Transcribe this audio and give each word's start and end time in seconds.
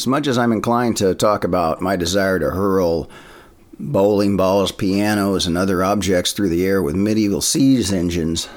As 0.00 0.06
much 0.06 0.26
as 0.26 0.38
I'm 0.38 0.50
inclined 0.50 0.96
to 0.96 1.14
talk 1.14 1.44
about 1.44 1.82
my 1.82 1.94
desire 1.94 2.38
to 2.38 2.52
hurl 2.52 3.10
bowling 3.78 4.34
balls, 4.34 4.72
pianos, 4.72 5.46
and 5.46 5.58
other 5.58 5.84
objects 5.84 6.32
through 6.32 6.48
the 6.48 6.64
air 6.64 6.82
with 6.82 6.96
medieval 6.96 7.42
siege 7.42 7.92
engines, 7.92 8.48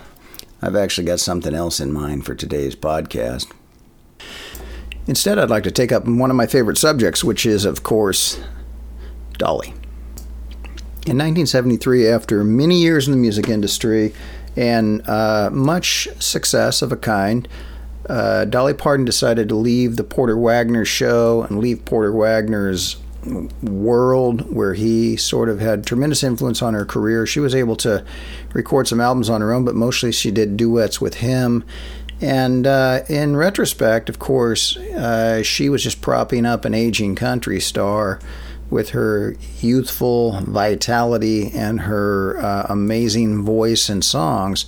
I've 0.61 0.77
actually 0.77 1.03
got 1.03 1.19
something 1.19 1.53
else 1.53 1.81
in 1.81 1.91
mind 1.91 2.25
for 2.25 2.33
today's 2.33 2.77
podcast. 2.77 3.51
Instead, 5.05 5.37
I'd 5.37 5.49
like 5.49 5.63
to 5.63 5.71
take 5.71 5.91
up 5.91 6.05
one 6.05 6.29
of 6.29 6.37
my 6.37 6.47
favorite 6.47 6.77
subjects, 6.77 7.25
which 7.25 7.45
is, 7.45 7.65
of 7.65 7.83
course, 7.83 8.39
Dolly. 9.37 9.73
In 11.05 11.17
1973, 11.17 12.07
after 12.07 12.45
many 12.45 12.81
years 12.81 13.05
in 13.05 13.11
the 13.11 13.19
music 13.19 13.49
industry 13.49 14.13
and 14.55 15.05
uh, 15.09 15.49
much 15.51 16.07
success 16.19 16.81
of 16.81 16.93
a 16.93 16.97
kind, 16.97 17.49
uh, 18.09 18.45
Dolly 18.45 18.73
Parton 18.73 19.05
decided 19.05 19.49
to 19.49 19.55
leave 19.55 19.95
the 19.95 20.03
Porter 20.03 20.37
Wagoner 20.37 20.85
show 20.85 21.43
and 21.43 21.59
leave 21.59 21.85
Porter 21.85 22.11
Wagoner's 22.11 22.97
world 23.61 24.53
where 24.53 24.73
he 24.73 25.15
sort 25.15 25.49
of 25.49 25.59
had 25.59 25.85
tremendous 25.85 26.23
influence 26.23 26.61
on 26.61 26.73
her 26.73 26.85
career. 26.85 27.25
She 27.25 27.39
was 27.39 27.55
able 27.55 27.75
to 27.77 28.03
record 28.53 28.87
some 28.87 28.99
albums 28.99 29.29
on 29.29 29.41
her 29.41 29.53
own, 29.53 29.65
but 29.65 29.75
mostly 29.75 30.11
she 30.11 30.31
did 30.31 30.57
duets 30.57 30.99
with 30.99 31.15
him. 31.15 31.63
And 32.21 32.67
uh, 32.67 33.01
in 33.09 33.35
retrospect, 33.35 34.09
of 34.09 34.19
course, 34.19 34.77
uh, 34.77 35.43
she 35.43 35.69
was 35.69 35.83
just 35.83 36.01
propping 36.01 36.45
up 36.45 36.65
an 36.65 36.73
aging 36.73 37.15
country 37.15 37.59
star 37.59 38.19
with 38.69 38.89
her 38.89 39.35
youthful 39.59 40.39
vitality 40.41 41.51
and 41.51 41.81
her 41.81 42.39
uh, 42.39 42.65
amazing 42.69 43.43
voice 43.43 43.89
and 43.89 44.03
songs. 44.03 44.65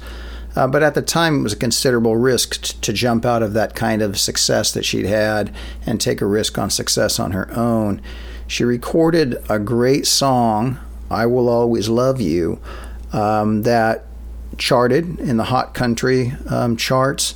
Uh, 0.55 0.68
but 0.68 0.82
at 0.82 0.94
the 0.95 1.02
time, 1.02 1.40
it 1.40 1.44
was 1.44 1.54
a 1.54 1.58
considerable 1.58 2.16
risk 2.16 2.62
t- 2.62 2.77
to 2.82 2.94
jump 2.94 3.26
out 3.26 3.44
of 3.44 3.54
that 3.54 3.76
kind 3.76 4.02
of 4.02 4.18
success 4.18 4.72
that 4.72 4.86
she'd 4.86 5.05
had 5.05 5.54
and 5.86 6.00
take 6.00 6.22
a 6.22 6.26
risk 6.26 6.58
on 6.58 6.70
success 6.70 7.20
on 7.20 7.31
her 7.31 7.52
own. 7.58 8.02
She 8.48 8.64
recorded 8.64 9.38
a 9.50 9.59
great 9.59 10.08
song, 10.08 10.80
I 11.09 11.25
Will 11.25 11.50
Always 11.50 11.89
Love 11.89 12.22
You, 12.22 12.59
um, 13.12 13.64
that 13.64 14.06
charted 14.58 15.20
in 15.20 15.38
the 15.38 15.45
hot 15.45 15.73
country 15.73 16.34
um, 16.50 16.78
charts. 16.78 17.36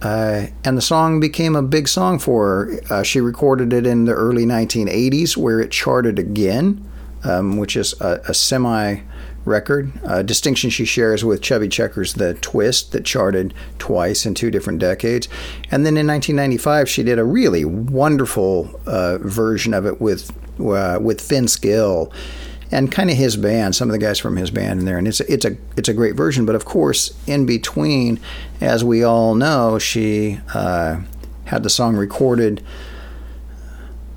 Uh, 0.00 0.46
and 0.64 0.76
the 0.76 0.82
song 0.82 1.20
became 1.20 1.54
a 1.54 1.62
big 1.62 1.86
song 1.86 2.18
for 2.18 2.46
her. 2.48 2.80
Uh, 2.90 3.02
she 3.04 3.20
recorded 3.20 3.72
it 3.72 3.86
in 3.86 4.04
the 4.04 4.12
early 4.12 4.44
1980s, 4.44 5.36
where 5.36 5.60
it 5.60 5.70
charted 5.70 6.18
again, 6.18 6.84
um, 7.22 7.56
which 7.56 7.76
is 7.76 7.94
a, 8.00 8.20
a 8.26 8.34
semi 8.34 9.00
record, 9.44 9.92
a 10.04 10.22
distinction 10.22 10.70
she 10.70 10.84
shares 10.84 11.24
with 11.24 11.42
Chubby 11.42 11.68
Checker's 11.68 12.14
The 12.14 12.34
Twist, 12.34 12.92
that 12.92 13.04
charted 13.04 13.54
twice 13.78 14.24
in 14.26 14.34
two 14.34 14.50
different 14.50 14.78
decades. 14.78 15.28
And 15.70 15.84
then 15.84 15.96
in 15.96 16.06
1995, 16.06 16.88
she 16.88 17.02
did 17.02 17.18
a 17.18 17.24
really 17.24 17.64
wonderful 17.64 18.80
uh, 18.86 19.18
version 19.18 19.74
of 19.74 19.86
it 19.86 20.00
with, 20.00 20.30
uh, 20.60 20.98
with 21.00 21.26
Vince 21.28 21.56
Gill 21.56 22.12
and 22.72 22.90
kind 22.90 23.10
of 23.10 23.16
his 23.16 23.36
band, 23.36 23.76
some 23.76 23.88
of 23.88 23.92
the 23.92 23.98
guys 23.98 24.18
from 24.18 24.36
his 24.36 24.50
band 24.50 24.80
in 24.80 24.86
there, 24.86 24.96
and 24.96 25.06
it's 25.06 25.20
it's 25.20 25.44
a 25.44 25.58
it's 25.76 25.90
a 25.90 25.94
great 25.94 26.16
version. 26.16 26.46
But 26.46 26.54
of 26.54 26.64
course, 26.64 27.14
in 27.26 27.44
between, 27.44 28.18
as 28.62 28.82
we 28.82 29.04
all 29.04 29.34
know, 29.34 29.78
she 29.78 30.40
uh, 30.54 31.02
had 31.44 31.64
the 31.64 31.70
song 31.70 31.96
recorded 31.96 32.64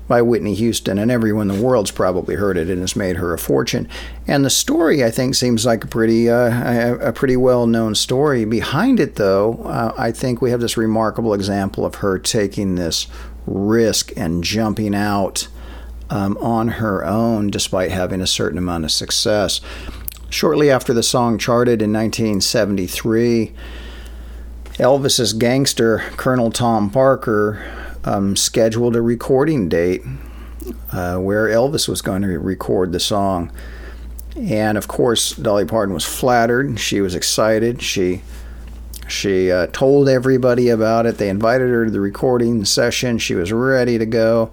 by 0.08 0.22
Whitney 0.22 0.54
Houston, 0.54 0.98
and 0.98 1.10
everyone 1.10 1.50
in 1.50 1.58
the 1.58 1.62
world's 1.62 1.90
probably 1.90 2.36
heard 2.36 2.56
it, 2.56 2.68
and 2.68 2.80
has 2.80 2.94
made 2.96 3.16
her 3.16 3.32
a 3.32 3.38
fortune. 3.38 3.88
And 4.26 4.44
the 4.44 4.50
story, 4.50 5.04
I 5.04 5.10
think, 5.10 5.34
seems 5.34 5.66
like 5.66 5.84
a 5.84 5.88
pretty 5.88 6.30
uh, 6.30 6.96
a, 7.00 7.12
pretty 7.12 7.36
well 7.36 7.66
known 7.66 7.94
story. 7.94 8.44
Behind 8.44 9.00
it, 9.00 9.16
though, 9.16 9.54
uh, 9.64 9.92
I 9.96 10.12
think 10.12 10.40
we 10.40 10.50
have 10.50 10.60
this 10.60 10.76
remarkable 10.76 11.34
example 11.34 11.84
of 11.84 11.96
her 11.96 12.18
taking 12.18 12.76
this 12.76 13.06
risk 13.46 14.12
and 14.16 14.44
jumping 14.44 14.94
out 14.94 15.48
um, 16.10 16.36
on 16.38 16.68
her 16.68 17.04
own, 17.04 17.50
despite 17.50 17.90
having 17.90 18.20
a 18.20 18.26
certain 18.26 18.58
amount 18.58 18.84
of 18.84 18.92
success. 18.92 19.60
Shortly 20.28 20.70
after 20.70 20.92
the 20.92 21.02
song 21.02 21.38
charted 21.38 21.82
in 21.82 21.92
1973. 21.92 23.52
Elvis's 24.78 25.32
gangster, 25.32 26.00
Colonel 26.18 26.50
Tom 26.50 26.90
Parker, 26.90 27.85
um, 28.06 28.36
scheduled 28.36 28.96
a 28.96 29.02
recording 29.02 29.68
date 29.68 30.02
uh, 30.92 31.18
where 31.18 31.48
Elvis 31.48 31.88
was 31.88 32.00
going 32.00 32.22
to 32.22 32.38
record 32.38 32.92
the 32.92 33.00
song. 33.00 33.52
And 34.36 34.78
of 34.78 34.86
course, 34.88 35.32
Dolly 35.32 35.64
Parton 35.64 35.94
was 35.94 36.04
flattered. 36.04 36.78
She 36.78 37.00
was 37.00 37.14
excited. 37.14 37.82
She 37.82 38.22
she 39.08 39.52
uh, 39.52 39.68
told 39.68 40.08
everybody 40.08 40.68
about 40.68 41.06
it. 41.06 41.18
They 41.18 41.28
invited 41.28 41.70
her 41.70 41.84
to 41.84 41.90
the 41.90 42.00
recording 42.00 42.64
session. 42.64 43.18
She 43.18 43.34
was 43.34 43.52
ready 43.52 43.98
to 43.98 44.06
go. 44.06 44.50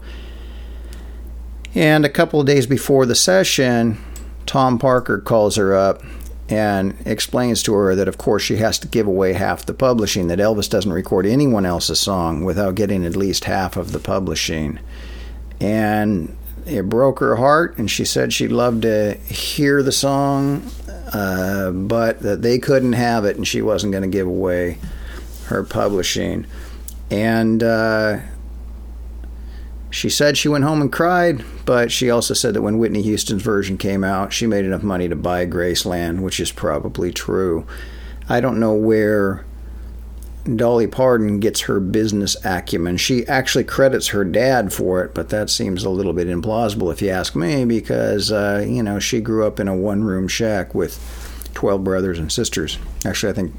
And 1.74 2.06
a 2.06 2.10
couple 2.10 2.40
of 2.40 2.46
days 2.46 2.68
before 2.68 3.08
the 3.08 3.16
session, 3.16 3.98
Tom 4.46 4.78
Parker 4.78 5.20
calls 5.20 5.56
her 5.56 5.76
up 5.76 6.04
and 6.50 6.96
explains 7.06 7.64
to 7.64 7.74
her 7.74 7.96
that, 7.96 8.08
of 8.08 8.18
course, 8.18 8.44
she 8.44 8.58
has 8.58 8.78
to 8.80 8.88
give 8.88 9.08
away 9.08 9.34
half 9.34 9.66
the 9.66 9.74
publishing, 9.74 10.28
that 10.28 10.40
Elvis 10.40 10.70
doesn't 10.70 10.92
record 10.92 11.26
anyone 11.26 11.66
else's 11.66 12.00
song 12.00 12.44
without 12.44 12.76
getting 12.76 13.06
at 13.06 13.16
least 13.16 13.46
half 13.46 13.78
of 13.78 13.92
the 13.92 14.00
publishing. 14.00 14.80
And 15.62 16.36
it 16.66 16.90
broke 16.90 17.20
her 17.20 17.38
heart, 17.38 17.78
and 17.78 17.90
she 17.90 18.06
said 18.06 18.34
she'd 18.34 18.52
love 18.52 18.82
to 18.82 19.14
hear 19.26 19.82
the 19.82 19.92
song, 19.92 20.70
uh, 21.14 21.72
but 21.72 22.20
that 22.20 22.42
they 22.42 22.60
couldn't 22.60 22.94
have 22.94 23.26
it, 23.26 23.38
and 23.38 23.48
she 23.48 23.62
wasn't 23.62 23.92
going 23.92 24.04
to 24.04 24.10
give 24.10 24.28
away 24.28 24.78
her 25.46 25.64
publishing. 25.64 26.46
And 27.10 27.64
uh, 27.64 28.20
she 29.94 30.10
said 30.10 30.36
she 30.36 30.48
went 30.48 30.64
home 30.64 30.82
and 30.82 30.92
cried, 30.92 31.46
but 31.66 31.92
she 31.92 32.10
also 32.10 32.34
said 32.34 32.56
that 32.56 32.64
when 32.64 32.80
Whitney 32.80 33.04
Houston's 33.04 33.44
version 33.44 33.78
came 33.78 34.04
out, 34.04 34.34
she 34.34 34.48
made 34.48 34.66
enough 34.66 34.82
money 34.82 35.08
to 35.08 35.16
buy 35.16 35.46
Graceland, 35.46 36.22
which 36.22 36.40
is 36.40 36.52
probably 36.52 37.12
true. 37.12 37.68
I 38.28 38.42
don't 38.42 38.60
know 38.60 38.74
where 38.74 39.46
Dolly 40.56 40.88
Parton 40.88 41.40
gets 41.40 41.62
her 41.62 41.80
business 41.80 42.36
acumen. 42.44 42.98
She 42.98 43.28
actually 43.28 43.66
credits 43.66 44.08
her 44.08 44.26
dad 44.26 44.74
for 44.74 45.04
it, 45.04 45.14
but 45.14 45.30
that 45.30 45.52
seems 45.52 45.84
a 45.84 45.92
little 45.92 46.14
bit 46.14 46.28
implausible 46.28 46.92
if 46.92 47.00
you 47.00 47.10
ask 47.10 47.36
me, 47.36 47.64
because, 47.64 48.32
uh, 48.32 48.66
you 48.68 48.82
know, 48.82 48.98
she 48.98 49.22
grew 49.22 49.46
up 49.46 49.60
in 49.60 49.68
a 49.68 49.76
one 49.76 50.04
room 50.04 50.28
shack 50.28 50.74
with 50.74 51.52
12 51.54 51.84
brothers 51.84 52.18
and 52.18 52.32
sisters. 52.32 52.80
Actually, 53.06 53.30
I 53.30 53.36
think 53.36 53.56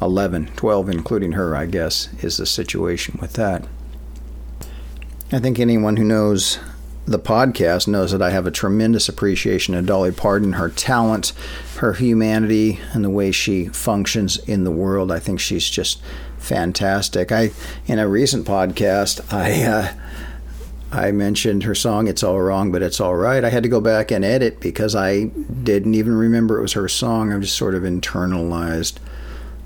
11, 0.00 0.52
12, 0.54 0.88
including 0.88 1.32
her, 1.32 1.56
I 1.56 1.66
guess, 1.66 2.10
is 2.22 2.36
the 2.36 2.46
situation 2.46 3.18
with 3.20 3.32
that. 3.32 3.66
I 5.30 5.40
think 5.40 5.58
anyone 5.60 5.98
who 5.98 6.04
knows 6.04 6.58
the 7.06 7.18
podcast 7.18 7.86
knows 7.86 8.12
that 8.12 8.22
I 8.22 8.30
have 8.30 8.46
a 8.46 8.50
tremendous 8.50 9.10
appreciation 9.10 9.74
of 9.74 9.84
Dolly 9.84 10.10
Parton, 10.10 10.54
her 10.54 10.70
talent, 10.70 11.34
her 11.76 11.92
humanity, 11.92 12.80
and 12.94 13.04
the 13.04 13.10
way 13.10 13.30
she 13.30 13.66
functions 13.68 14.38
in 14.38 14.64
the 14.64 14.70
world. 14.70 15.12
I 15.12 15.18
think 15.18 15.38
she's 15.38 15.68
just 15.68 16.00
fantastic. 16.38 17.30
I 17.30 17.50
in 17.86 17.98
a 17.98 18.08
recent 18.08 18.46
podcast, 18.46 19.20
I 19.30 19.62
uh, 19.64 19.94
I 20.92 21.12
mentioned 21.12 21.64
her 21.64 21.74
song 21.74 22.08
"It's 22.08 22.22
All 22.22 22.40
Wrong, 22.40 22.72
but 22.72 22.82
It's 22.82 23.00
All 23.00 23.14
Right." 23.14 23.44
I 23.44 23.50
had 23.50 23.64
to 23.64 23.68
go 23.68 23.82
back 23.82 24.10
and 24.10 24.24
edit 24.24 24.60
because 24.60 24.94
I 24.94 25.24
didn't 25.24 25.94
even 25.94 26.14
remember 26.14 26.58
it 26.58 26.62
was 26.62 26.72
her 26.72 26.88
song. 26.88 27.34
I've 27.34 27.42
just 27.42 27.56
sort 27.56 27.74
of 27.74 27.82
internalized 27.82 28.94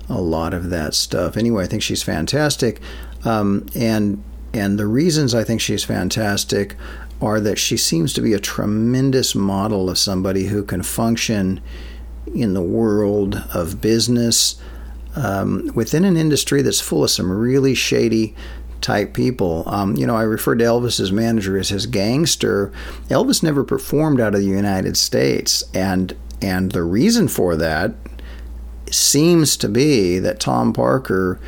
a 0.09 0.19
lot 0.19 0.53
of 0.53 0.69
that 0.71 0.93
stuff. 0.93 1.37
Anyway, 1.37 1.63
I 1.63 1.67
think 1.67 1.83
she's 1.83 2.03
fantastic, 2.03 2.81
um, 3.23 3.65
and 3.73 4.21
and 4.53 4.77
the 4.77 4.87
reasons 4.87 5.33
I 5.33 5.43
think 5.43 5.61
she's 5.61 5.83
fantastic 5.83 6.75
are 7.21 7.39
that 7.39 7.57
she 7.57 7.77
seems 7.77 8.13
to 8.13 8.21
be 8.21 8.33
a 8.33 8.39
tremendous 8.39 9.33
model 9.33 9.89
of 9.89 9.97
somebody 9.97 10.45
who 10.45 10.63
can 10.63 10.83
function 10.83 11.61
in 12.33 12.53
the 12.53 12.61
world 12.61 13.43
of 13.53 13.81
business 13.81 14.55
um, 15.15 15.71
within 15.75 16.05
an 16.05 16.17
industry 16.17 16.61
that's 16.61 16.81
full 16.81 17.03
of 17.03 17.09
some 17.09 17.31
really 17.31 17.73
shady 17.73 18.35
type 18.81 19.13
people. 19.13 19.63
Um, 19.67 19.95
you 19.95 20.05
know, 20.05 20.15
I 20.15 20.23
referred 20.23 20.59
to 20.59 20.65
Elvis's 20.65 21.11
manager 21.11 21.57
as 21.57 21.69
his 21.69 21.85
gangster. 21.85 22.71
Elvis 23.07 23.41
never 23.41 23.63
performed 23.63 24.19
out 24.19 24.35
of 24.35 24.41
the 24.41 24.47
United 24.47 24.97
States, 24.97 25.63
and 25.73 26.15
and 26.41 26.73
the 26.73 26.83
reason 26.83 27.29
for 27.29 27.55
that 27.55 27.93
seems 28.91 29.55
to 29.57 29.69
be 29.69 30.19
that 30.19 30.41
Tom 30.41 30.73
Parker 30.73 31.39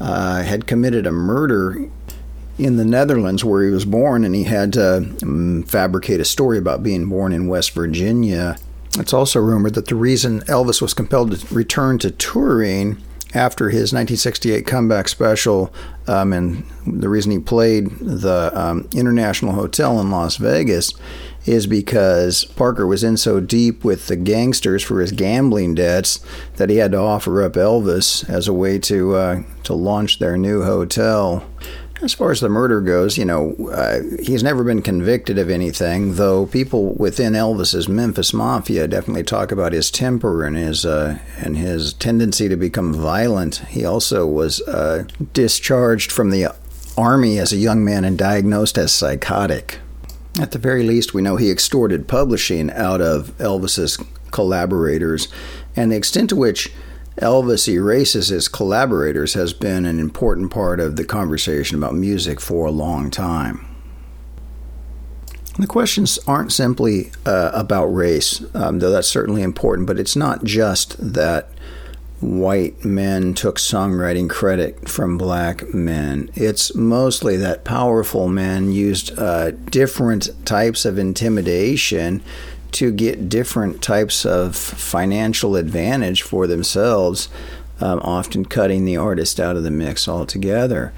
uh, 0.00 0.42
had 0.42 0.66
committed 0.66 1.06
a 1.06 1.12
murder 1.12 1.88
in 2.64 2.76
the 2.76 2.84
Netherlands 2.84 3.44
where 3.44 3.64
he 3.64 3.70
was 3.70 3.84
born, 3.84 4.24
and 4.24 4.34
he 4.34 4.44
had 4.44 4.72
to 4.74 5.16
um, 5.22 5.62
fabricate 5.64 6.20
a 6.20 6.24
story 6.24 6.58
about 6.58 6.82
being 6.82 7.06
born 7.06 7.32
in 7.32 7.48
West 7.48 7.72
Virginia. 7.72 8.56
It's 8.98 9.12
also 9.12 9.40
rumored 9.40 9.74
that 9.74 9.86
the 9.86 9.94
reason 9.94 10.40
Elvis 10.42 10.82
was 10.82 10.94
compelled 10.94 11.38
to 11.38 11.54
return 11.54 11.98
to 12.00 12.10
touring 12.10 13.02
after 13.32 13.68
his 13.68 13.92
1968 13.92 14.66
comeback 14.66 15.08
special, 15.08 15.72
um, 16.08 16.32
and 16.32 16.64
the 16.86 17.08
reason 17.08 17.30
he 17.30 17.38
played 17.38 17.88
the 18.00 18.50
um, 18.54 18.88
International 18.92 19.52
Hotel 19.52 20.00
in 20.00 20.10
Las 20.10 20.36
Vegas 20.36 20.92
is 21.46 21.66
because 21.66 22.44
Parker 22.44 22.86
was 22.86 23.02
in 23.04 23.16
so 23.16 23.40
deep 23.40 23.84
with 23.84 24.08
the 24.08 24.16
gangsters 24.16 24.82
for 24.82 25.00
his 25.00 25.12
gambling 25.12 25.74
debts 25.74 26.20
that 26.56 26.68
he 26.68 26.76
had 26.76 26.92
to 26.92 26.98
offer 26.98 27.42
up 27.42 27.52
Elvis 27.52 28.28
as 28.28 28.48
a 28.48 28.52
way 28.52 28.78
to 28.80 29.14
uh, 29.14 29.42
to 29.62 29.74
launch 29.74 30.18
their 30.18 30.36
new 30.36 30.62
hotel. 30.62 31.46
As 32.02 32.14
far 32.14 32.30
as 32.30 32.40
the 32.40 32.48
murder 32.48 32.80
goes, 32.80 33.18
you 33.18 33.26
know, 33.26 33.54
uh, 33.70 34.00
he's 34.22 34.42
never 34.42 34.64
been 34.64 34.80
convicted 34.80 35.36
of 35.36 35.50
anything, 35.50 36.14
though 36.14 36.46
people 36.46 36.94
within 36.94 37.34
Elvis's 37.34 37.88
Memphis 37.88 38.32
Mafia 38.32 38.88
definitely 38.88 39.22
talk 39.22 39.52
about 39.52 39.74
his 39.74 39.90
temper 39.90 40.44
and 40.44 40.56
his 40.56 40.86
uh, 40.86 41.18
and 41.36 41.58
his 41.58 41.92
tendency 41.92 42.48
to 42.48 42.56
become 42.56 42.94
violent. 42.94 43.56
He 43.68 43.84
also 43.84 44.26
was 44.26 44.62
uh, 44.62 45.04
discharged 45.34 46.10
from 46.10 46.30
the 46.30 46.54
army 46.96 47.38
as 47.38 47.52
a 47.52 47.58
young 47.58 47.84
man 47.84 48.04
and 48.04 48.16
diagnosed 48.16 48.78
as 48.78 48.92
psychotic. 48.92 49.78
At 50.40 50.52
the 50.52 50.58
very 50.58 50.82
least, 50.82 51.12
we 51.12 51.20
know 51.20 51.36
he 51.36 51.50
extorted 51.50 52.08
publishing 52.08 52.70
out 52.70 53.02
of 53.02 53.36
Elvis's 53.36 53.98
collaborators, 54.30 55.28
and 55.76 55.92
the 55.92 55.96
extent 55.96 56.30
to 56.30 56.36
which 56.36 56.72
Elvis 57.20 57.68
erases 57.68 58.28
his 58.28 58.48
collaborators 58.48 59.34
has 59.34 59.52
been 59.52 59.84
an 59.84 60.00
important 60.00 60.50
part 60.50 60.80
of 60.80 60.96
the 60.96 61.04
conversation 61.04 61.76
about 61.76 61.94
music 61.94 62.40
for 62.40 62.66
a 62.66 62.70
long 62.70 63.10
time. 63.10 63.66
The 65.58 65.66
questions 65.66 66.18
aren't 66.26 66.52
simply 66.52 67.12
uh, 67.26 67.50
about 67.52 67.86
race, 67.86 68.42
um, 68.54 68.78
though 68.78 68.90
that's 68.90 69.08
certainly 69.08 69.42
important, 69.42 69.86
but 69.86 69.98
it's 69.98 70.16
not 70.16 70.44
just 70.44 70.96
that 71.12 71.50
white 72.20 72.84
men 72.84 73.34
took 73.34 73.56
songwriting 73.56 74.28
credit 74.28 74.88
from 74.88 75.18
black 75.18 75.74
men. 75.74 76.30
It's 76.34 76.74
mostly 76.74 77.36
that 77.38 77.64
powerful 77.64 78.28
men 78.28 78.72
used 78.72 79.18
uh, 79.18 79.50
different 79.50 80.28
types 80.46 80.84
of 80.84 80.98
intimidation 80.98 82.22
to 82.72 82.92
get 82.92 83.28
different 83.28 83.82
types 83.82 84.24
of 84.24 84.56
financial 84.56 85.56
advantage 85.56 86.22
for 86.22 86.46
themselves, 86.46 87.28
um, 87.80 88.00
often 88.00 88.44
cutting 88.44 88.84
the 88.84 88.96
artist 88.96 89.40
out 89.40 89.56
of 89.56 89.62
the 89.62 89.70
mix 89.70 90.06
altogether. 90.08 90.92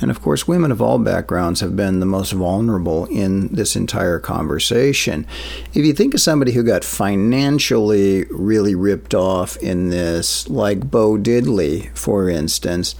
And 0.00 0.10
of 0.10 0.20
course, 0.20 0.48
women 0.48 0.72
of 0.72 0.82
all 0.82 0.98
backgrounds 0.98 1.60
have 1.60 1.76
been 1.76 2.00
the 2.00 2.06
most 2.06 2.32
vulnerable 2.32 3.06
in 3.06 3.48
this 3.48 3.76
entire 3.76 4.18
conversation. 4.18 5.26
If 5.72 5.84
you 5.84 5.92
think 5.92 6.14
of 6.14 6.20
somebody 6.20 6.52
who 6.52 6.64
got 6.64 6.84
financially 6.84 8.24
really 8.24 8.74
ripped 8.74 9.14
off 9.14 9.56
in 9.58 9.90
this, 9.90 10.48
like 10.48 10.90
Bo 10.90 11.16
Diddley, 11.16 11.96
for 11.96 12.28
instance, 12.28 12.96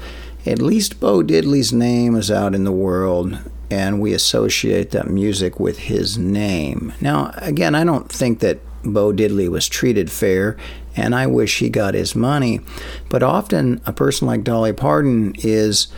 at 0.47 0.63
least 0.63 1.01
Bo 1.01 1.23
Diddley's 1.23 1.73
name 1.73 2.15
is 2.15 2.31
out 2.31 2.55
in 2.55 2.65
the 2.65 2.73
world 2.73 3.39
and 3.71 4.01
we 4.01 4.13
associate 4.13 4.91
that 4.91 5.09
music 5.09 5.59
with 5.59 5.79
his 5.79 6.19
name. 6.19 6.93
Now, 7.01 7.33
again, 7.37 7.75
I 7.75 7.85
don't 7.85 8.11
think 8.11 8.41
that 8.41 8.61
Bo 8.85 9.13
Diddley 9.13 9.49
was 9.49 9.69
treated 9.69 10.11
fair, 10.11 10.57
and 10.97 11.15
I 11.15 11.27
wish 11.27 11.59
he 11.59 11.69
got 11.69 11.95
his 11.95 12.15
money. 12.15 12.61
But 13.09 13.23
often, 13.23 13.81
a 13.87 13.93
person 13.93 14.27
like 14.27 14.45
Dolly 14.45 14.73
Parton 14.73 15.35
is 15.39 15.89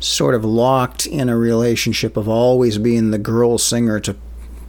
sort 0.00 0.34
of 0.34 0.44
locked 0.44 1.06
in 1.06 1.28
a 1.28 1.36
relationship 1.36 2.16
of 2.16 2.28
always 2.28 2.78
being 2.78 3.10
the 3.10 3.18
girl 3.18 3.58
singer 3.58 4.00
to 4.00 4.16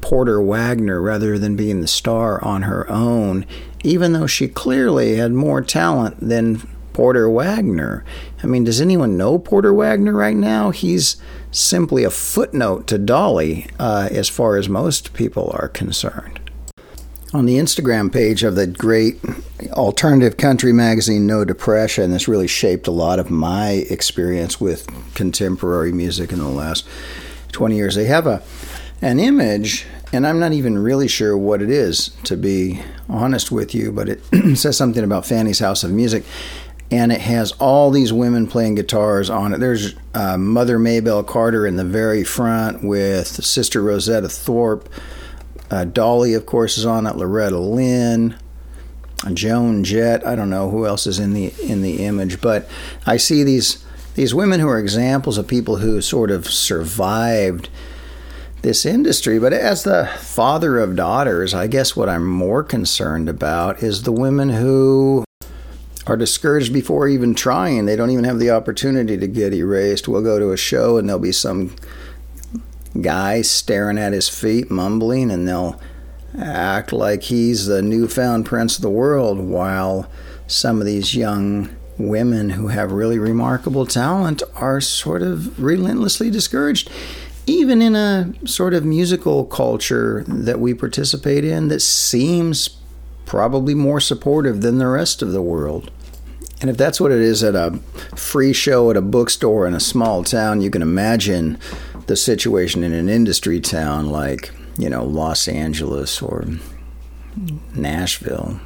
Porter 0.01 0.41
Wagoner 0.41 1.01
rather 1.01 1.39
than 1.39 1.55
being 1.55 1.81
the 1.81 1.87
star 1.87 2.43
on 2.43 2.63
her 2.63 2.89
own, 2.89 3.45
even 3.83 4.13
though 4.13 4.27
she 4.27 4.47
clearly 4.47 5.15
had 5.15 5.31
more 5.31 5.61
talent 5.61 6.19
than 6.19 6.61
Porter 6.91 7.29
Wagoner. 7.29 8.05
I 8.43 8.47
mean, 8.47 8.63
does 8.63 8.79
anyone 8.79 9.17
know 9.17 9.39
Porter 9.39 9.73
Wagoner 9.73 10.13
right 10.13 10.35
now? 10.35 10.69
He's 10.69 11.17
simply 11.53 12.03
a 12.03 12.09
footnote 12.09 12.87
to 12.87 12.97
Dolly 12.97 13.67
uh, 13.79 14.09
as 14.11 14.27
far 14.27 14.57
as 14.57 14.67
most 14.67 15.13
people 15.13 15.51
are 15.53 15.69
concerned. 15.69 16.39
On 17.33 17.45
the 17.45 17.55
Instagram 17.57 18.11
page 18.11 18.43
of 18.43 18.55
the 18.55 18.67
great 18.67 19.19
alternative 19.71 20.37
country 20.37 20.73
magazine 20.73 21.25
No 21.25 21.45
Depression, 21.45 22.11
this 22.11 22.27
really 22.27 22.47
shaped 22.47 22.87
a 22.87 22.91
lot 22.91 23.17
of 23.17 23.31
my 23.31 23.85
experience 23.89 24.59
with 24.59 24.87
contemporary 25.15 25.91
music 25.91 26.31
in 26.31 26.39
the 26.39 26.47
last 26.47 26.85
20 27.53 27.75
years. 27.75 27.95
They 27.95 28.05
have 28.05 28.27
a 28.27 28.43
an 29.01 29.19
image, 29.19 29.85
and 30.13 30.25
I'm 30.25 30.39
not 30.39 30.53
even 30.53 30.77
really 30.77 31.09
sure 31.09 31.37
what 31.37 31.61
it 31.61 31.69
is, 31.69 32.09
to 32.23 32.37
be 32.37 32.81
honest 33.09 33.51
with 33.51 33.75
you, 33.75 33.91
but 33.91 34.07
it 34.07 34.23
says 34.57 34.77
something 34.77 35.03
about 35.03 35.25
Fanny's 35.25 35.59
House 35.59 35.83
of 35.83 35.91
Music 35.91 36.23
and 36.93 37.11
it 37.11 37.21
has 37.21 37.53
all 37.53 37.89
these 37.89 38.13
women 38.13 38.45
playing 38.45 38.75
guitars 38.75 39.27
on 39.27 39.51
it. 39.51 39.57
There's 39.57 39.95
uh, 40.13 40.37
Mother 40.37 40.77
Maybelle 40.77 41.23
Carter 41.23 41.65
in 41.65 41.75
the 41.75 41.83
very 41.83 42.23
front 42.23 42.83
with 42.83 43.27
Sister 43.27 43.81
Rosetta 43.81 44.27
Tharpe. 44.27 44.85
Uh, 45.71 45.85
Dolly, 45.85 46.35
of 46.35 46.45
course, 46.45 46.77
is 46.77 46.85
on 46.85 47.07
it. 47.07 47.15
Loretta 47.15 47.57
Lynn, 47.57 48.37
Joan 49.33 49.83
Jett. 49.83 50.23
I 50.25 50.35
don't 50.35 50.51
know 50.51 50.69
who 50.69 50.85
else 50.85 51.07
is 51.07 51.17
in 51.17 51.33
the 51.33 51.51
in 51.63 51.81
the 51.81 52.05
image, 52.05 52.39
but 52.41 52.69
I 53.07 53.17
see 53.17 53.43
these 53.43 53.83
these 54.13 54.35
women 54.35 54.59
who 54.59 54.69
are 54.69 54.77
examples 54.77 55.39
of 55.39 55.47
people 55.47 55.77
who 55.77 55.99
sort 55.99 56.29
of 56.29 56.45
survived 56.45 57.69
this 58.61 58.85
industry. 58.85 59.39
But 59.39 59.51
as 59.51 59.81
the 59.81 60.11
father 60.19 60.77
of 60.77 60.95
daughters, 60.95 61.55
I 61.55 61.65
guess 61.65 61.95
what 61.95 62.07
I'm 62.07 62.27
more 62.27 62.61
concerned 62.61 63.29
about 63.29 63.81
is 63.81 64.03
the 64.03 64.11
women 64.11 64.49
who 64.49 65.25
are 66.05 66.17
discouraged 66.17 66.73
before 66.73 67.07
even 67.07 67.33
trying. 67.33 67.85
They 67.85 67.95
don't 67.95 68.09
even 68.09 68.25
have 68.25 68.39
the 68.39 68.51
opportunity 68.51 69.17
to 69.17 69.27
get 69.27 69.53
erased. 69.53 70.07
We'll 70.07 70.21
go 70.21 70.39
to 70.39 70.51
a 70.51 70.57
show 70.57 70.97
and 70.97 71.07
there'll 71.07 71.21
be 71.21 71.31
some 71.31 71.75
guy 72.99 73.41
staring 73.41 73.97
at 73.97 74.13
his 74.13 74.29
feet, 74.29 74.69
mumbling, 74.69 75.31
and 75.31 75.47
they'll 75.47 75.79
act 76.37 76.91
like 76.91 77.23
he's 77.23 77.67
the 77.67 77.81
newfound 77.81 78.45
prince 78.45 78.75
of 78.75 78.81
the 78.81 78.89
world 78.89 79.39
while 79.39 80.09
some 80.47 80.79
of 80.79 80.85
these 80.85 81.15
young 81.15 81.69
women 81.97 82.51
who 82.51 82.67
have 82.67 82.91
really 82.91 83.19
remarkable 83.19 83.85
talent 83.85 84.41
are 84.55 84.81
sort 84.81 85.21
of 85.21 85.61
relentlessly 85.61 86.29
discouraged. 86.29 86.89
Even 87.45 87.81
in 87.81 87.95
a 87.95 88.33
sort 88.45 88.73
of 88.73 88.85
musical 88.85 89.45
culture 89.45 90.23
that 90.27 90.59
we 90.59 90.73
participate 90.73 91.43
in 91.43 91.67
that 91.67 91.81
seems 91.81 92.69
probably 93.25 93.73
more 93.73 93.99
supportive 93.99 94.61
than 94.61 94.77
the 94.77 94.87
rest 94.87 95.21
of 95.21 95.31
the 95.31 95.41
world. 95.41 95.91
And 96.61 96.69
if 96.69 96.77
that's 96.77 97.01
what 97.01 97.11
it 97.11 97.19
is 97.19 97.43
at 97.43 97.55
a 97.55 97.79
free 98.15 98.53
show 98.53 98.89
at 98.89 98.97
a 98.97 99.01
bookstore 99.01 99.67
in 99.67 99.73
a 99.73 99.79
small 99.79 100.23
town, 100.23 100.61
you 100.61 100.69
can 100.69 100.81
imagine 100.81 101.57
the 102.07 102.15
situation 102.15 102.83
in 102.83 102.93
an 102.93 103.09
industry 103.09 103.59
town 103.59 104.09
like, 104.09 104.51
you 104.77 104.89
know, 104.89 105.03
Los 105.03 105.47
Angeles 105.47 106.21
or 106.21 106.45
Nashville. 107.75 108.61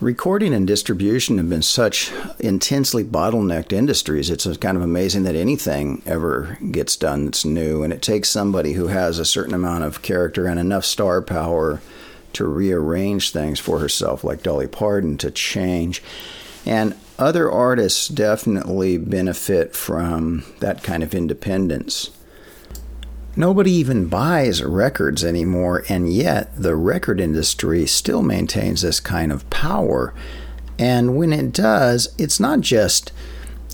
Recording 0.00 0.52
and 0.52 0.66
distribution 0.66 1.38
have 1.38 1.48
been 1.48 1.62
such 1.62 2.12
intensely 2.40 3.04
bottlenecked 3.04 3.72
industries. 3.72 4.30
It's 4.30 4.44
kind 4.56 4.76
of 4.76 4.82
amazing 4.82 5.22
that 5.22 5.36
anything 5.36 6.02
ever 6.06 6.58
gets 6.72 6.96
done 6.96 7.24
that's 7.24 7.44
new. 7.44 7.84
And 7.84 7.92
it 7.92 8.02
takes 8.02 8.28
somebody 8.28 8.72
who 8.72 8.88
has 8.88 9.18
a 9.18 9.24
certain 9.24 9.54
amount 9.54 9.84
of 9.84 10.02
character 10.02 10.46
and 10.46 10.58
enough 10.58 10.84
star 10.84 11.22
power 11.22 11.80
to 12.34 12.46
rearrange 12.46 13.30
things 13.30 13.60
for 13.60 13.78
herself, 13.78 14.24
like 14.24 14.42
Dolly 14.42 14.66
Parton, 14.66 15.16
to 15.18 15.30
change. 15.30 16.02
And 16.64 16.94
other 17.18 17.50
artists 17.50 18.08
definitely 18.08 18.98
benefit 18.98 19.74
from 19.74 20.44
that 20.60 20.82
kind 20.82 21.02
of 21.02 21.14
independence. 21.14 22.10
Nobody 23.34 23.72
even 23.72 24.08
buys 24.08 24.62
records 24.62 25.24
anymore, 25.24 25.84
and 25.88 26.12
yet 26.12 26.54
the 26.54 26.76
record 26.76 27.20
industry 27.20 27.86
still 27.86 28.22
maintains 28.22 28.82
this 28.82 29.00
kind 29.00 29.32
of 29.32 29.48
power. 29.48 30.12
And 30.78 31.16
when 31.16 31.32
it 31.32 31.52
does, 31.52 32.14
it's 32.18 32.38
not 32.38 32.60
just, 32.60 33.10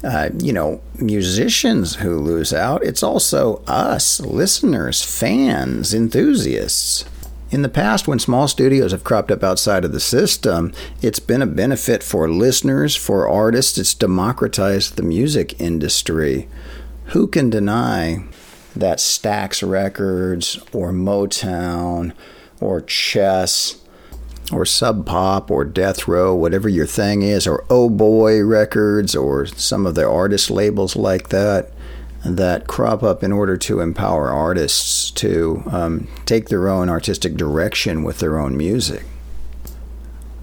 uh, 0.05 0.31
you 0.39 0.53
know, 0.53 0.81
musicians 0.95 1.97
who 1.97 2.21
lose 2.21 2.53
out, 2.53 2.85
it's 2.85 3.03
also 3.03 3.63
us, 3.67 4.21
listeners, 4.21 5.03
fans, 5.03 5.93
enthusiasts. 5.93 7.05
In 7.51 7.63
the 7.63 7.71
past, 7.71 8.07
when 8.07 8.19
small 8.19 8.47
studios 8.47 8.93
have 8.93 9.05
cropped 9.05 9.31
up 9.31 9.43
outside 9.43 9.85
of 9.85 9.93
the 9.93 10.01
system, 10.01 10.73
it's 11.01 11.19
been 11.19 11.41
a 11.41 11.47
benefit 11.47 12.03
for 12.03 12.29
listeners, 12.29 12.95
for 12.95 13.27
artists. 13.27 13.79
It's 13.79 13.95
democratized 13.95 14.97
the 14.97 15.03
music 15.03 15.59
industry. 15.59 16.47
Who 17.07 17.27
can 17.27 17.49
deny 17.49 18.25
that 18.77 18.99
Stax 18.99 19.67
Records 19.67 20.59
or 20.75 20.93
Motown 20.93 22.13
or 22.61 22.83
Chess 22.83 23.81
or 24.53 24.67
Sub 24.67 25.07
Pop 25.07 25.51
or 25.51 25.65
Death 25.65 26.07
Row, 26.07 26.35
whatever 26.35 26.69
your 26.69 26.87
thing 26.87 27.23
is, 27.23 27.47
or 27.47 27.65
Oh 27.71 27.89
Boy 27.89 28.43
Records 28.45 29.17
or 29.17 29.47
some 29.47 29.87
of 29.87 29.95
the 29.95 30.07
artist 30.07 30.51
labels 30.51 30.97
like 30.97 31.31
that? 31.31 31.71
That 32.37 32.67
crop 32.67 33.03
up 33.03 33.23
in 33.23 33.33
order 33.33 33.57
to 33.57 33.81
empower 33.81 34.31
artists 34.31 35.11
to 35.13 35.63
um, 35.71 36.09
take 36.27 36.49
their 36.49 36.69
own 36.69 36.89
artistic 36.89 37.37
direction 37.37 38.05
with 38.05 38.19
their 38.19 38.39
own 38.39 38.57
music. 38.57 39.05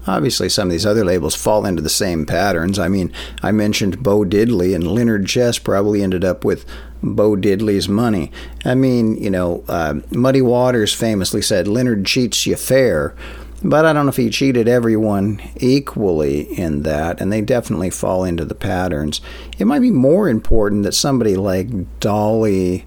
Obviously, 0.06 0.48
some 0.48 0.68
of 0.68 0.72
these 0.72 0.86
other 0.86 1.04
labels 1.04 1.34
fall 1.34 1.66
into 1.66 1.82
the 1.82 1.88
same 1.88 2.26
patterns. 2.26 2.78
I 2.78 2.88
mean, 2.88 3.12
I 3.42 3.50
mentioned 3.50 4.02
Bo 4.02 4.20
Diddley, 4.20 4.74
and 4.74 4.86
Leonard 4.86 5.26
Chess 5.26 5.58
probably 5.58 6.00
ended 6.00 6.24
up 6.24 6.44
with 6.44 6.64
Bo 7.02 7.34
Diddley's 7.34 7.88
money. 7.88 8.30
I 8.64 8.76
mean, 8.76 9.16
you 9.20 9.30
know, 9.30 9.64
uh, 9.68 9.94
Muddy 10.10 10.42
Waters 10.42 10.94
famously 10.94 11.42
said, 11.42 11.66
Leonard 11.66 12.06
cheats 12.06 12.46
you 12.46 12.54
fair. 12.56 13.14
But 13.62 13.84
I 13.86 13.92
don't 13.92 14.06
know 14.06 14.10
if 14.10 14.16
he 14.16 14.30
cheated 14.30 14.68
everyone 14.68 15.40
equally 15.56 16.42
in 16.58 16.82
that, 16.82 17.20
and 17.20 17.32
they 17.32 17.40
definitely 17.40 17.90
fall 17.90 18.24
into 18.24 18.44
the 18.44 18.54
patterns. 18.54 19.20
It 19.58 19.64
might 19.64 19.80
be 19.80 19.90
more 19.90 20.28
important 20.28 20.82
that 20.82 20.92
somebody 20.92 21.36
like 21.36 21.98
Dolly 21.98 22.84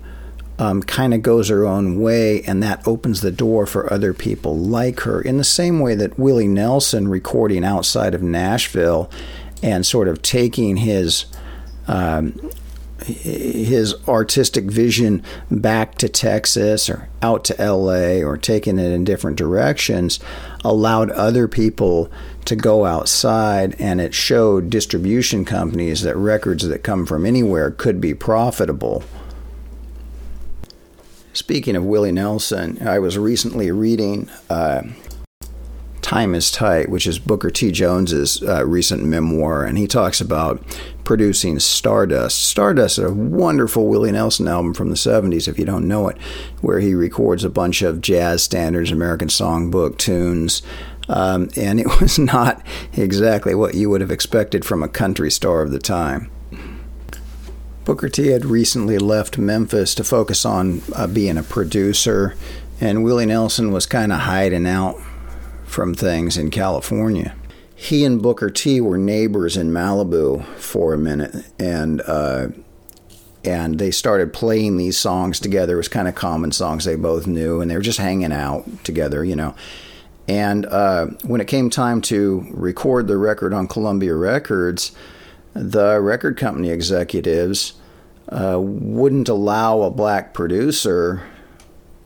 um, 0.59 0.83
kind 0.83 1.13
of 1.13 1.21
goes 1.21 1.49
her 1.49 1.65
own 1.65 1.99
way, 1.99 2.43
and 2.43 2.61
that 2.61 2.88
opens 2.88 3.21
the 3.21 3.31
door 3.31 3.65
for 3.65 3.91
other 3.91 4.13
people 4.13 4.57
like 4.57 5.01
her. 5.01 5.21
In 5.21 5.38
the 5.38 5.43
same 5.43 5.79
way 5.79 5.95
that 5.95 6.19
Willie 6.19 6.47
Nelson 6.47 7.07
recording 7.07 7.63
outside 7.63 8.13
of 8.13 8.21
Nashville 8.21 9.09
and 9.63 9.85
sort 9.85 10.07
of 10.07 10.21
taking 10.21 10.77
his 10.77 11.25
um, 11.88 12.51
his 13.05 13.95
artistic 14.07 14.65
vision 14.65 15.23
back 15.49 15.95
to 15.95 16.09
Texas 16.09 16.89
or 16.89 17.09
out 17.21 17.43
to 17.45 17.55
LA 17.59 18.25
or 18.25 18.37
taking 18.37 18.79
it 18.79 18.91
in 18.91 19.03
different 19.03 19.37
directions 19.37 20.19
allowed 20.63 21.09
other 21.11 21.47
people 21.47 22.11
to 22.45 22.55
go 22.55 22.85
outside 22.85 23.75
and 23.79 24.01
it 24.01 24.13
showed 24.13 24.69
distribution 24.69 25.45
companies 25.45 26.01
that 26.01 26.15
records 26.15 26.67
that 26.67 26.83
come 26.83 27.05
from 27.05 27.25
anywhere 27.25 27.71
could 27.71 28.01
be 28.01 28.13
profitable. 28.13 29.03
Speaking 31.33 31.75
of 31.75 31.85
Willie 31.85 32.11
Nelson, 32.11 32.85
I 32.85 32.99
was 32.99 33.17
recently 33.17 33.71
reading 33.71 34.29
uh, 34.49 34.83
Time 36.09 36.33
is 36.33 36.49
Tight, 36.49 36.89
which 36.89 37.05
is 37.05 37.19
Booker 37.19 37.51
T. 37.51 37.71
Jones's 37.71 38.41
uh, 38.41 38.65
recent 38.65 39.03
memoir, 39.03 39.63
and 39.63 39.77
he 39.77 39.85
talks 39.85 40.19
about 40.19 40.59
producing 41.03 41.59
Stardust. 41.59 42.47
Stardust 42.47 42.97
is 42.97 43.03
a 43.03 43.13
wonderful 43.13 43.85
Willie 43.85 44.11
Nelson 44.11 44.47
album 44.47 44.73
from 44.73 44.89
the 44.89 44.95
70s, 44.95 45.47
if 45.47 45.59
you 45.59 45.65
don't 45.65 45.87
know 45.87 46.07
it, 46.07 46.19
where 46.61 46.79
he 46.79 46.95
records 46.95 47.43
a 47.43 47.49
bunch 47.51 47.83
of 47.83 48.01
jazz 48.01 48.41
standards, 48.41 48.89
American 48.89 49.27
songbook 49.27 49.99
tunes. 49.99 50.63
Um, 51.07 51.51
and 51.55 51.79
it 51.79 51.85
was 52.01 52.17
not 52.17 52.65
exactly 52.93 53.53
what 53.53 53.75
you 53.75 53.91
would 53.91 54.01
have 54.01 54.09
expected 54.09 54.65
from 54.65 54.81
a 54.81 54.89
country 54.89 55.29
star 55.29 55.61
of 55.61 55.69
the 55.69 55.77
time. 55.77 56.31
Booker 57.85 58.09
T 58.09 58.29
had 58.29 58.45
recently 58.45 58.97
left 58.97 59.37
Memphis 59.37 59.93
to 59.93 60.03
focus 60.03 60.43
on 60.43 60.81
uh, 60.95 61.05
being 61.05 61.37
a 61.37 61.43
producer, 61.43 62.33
and 62.81 63.03
Willie 63.03 63.27
Nelson 63.27 63.71
was 63.71 63.85
kind 63.85 64.11
of 64.11 64.21
hiding 64.21 64.65
out 64.65 64.99
from 65.69 65.93
things 65.93 66.35
in 66.35 66.49
California. 66.49 67.35
He 67.75 68.03
and 68.03 68.21
Booker 68.21 68.49
T 68.49 68.81
were 68.81 68.97
neighbors 68.97 69.55
in 69.55 69.71
Malibu 69.71 70.43
for 70.57 70.93
a 70.93 70.97
minute, 70.97 71.45
and 71.57 72.01
uh, 72.01 72.47
and 73.45 73.79
they 73.79 73.91
started 73.91 74.33
playing 74.33 74.77
these 74.77 74.97
songs 74.97 75.39
together. 75.39 75.75
It 75.75 75.77
was 75.77 75.88
kind 75.88 76.07
of 76.07 76.15
common 76.15 76.51
songs 76.51 76.83
they 76.83 76.95
both 76.95 77.27
knew, 77.27 77.61
and 77.61 77.71
they 77.71 77.75
were 77.75 77.81
just 77.81 77.99
hanging 77.99 78.33
out 78.33 78.65
together, 78.83 79.23
you 79.23 79.35
know. 79.35 79.55
And 80.27 80.65
uh, 80.65 81.05
when 81.23 81.39
it 81.39 81.47
came 81.47 81.69
time 81.69 82.01
to 82.01 82.45
record 82.49 83.07
the 83.07 83.17
record 83.17 83.53
on 83.53 83.67
Columbia 83.67 84.15
Records, 84.15 84.91
the 85.53 86.01
record 86.01 86.35
company 86.35 86.69
executives 86.69 87.73
uh, 88.27 88.59
wouldn't 88.59 89.29
allow 89.29 89.81
a 89.81 89.89
black 89.89 90.33
producer 90.33 91.23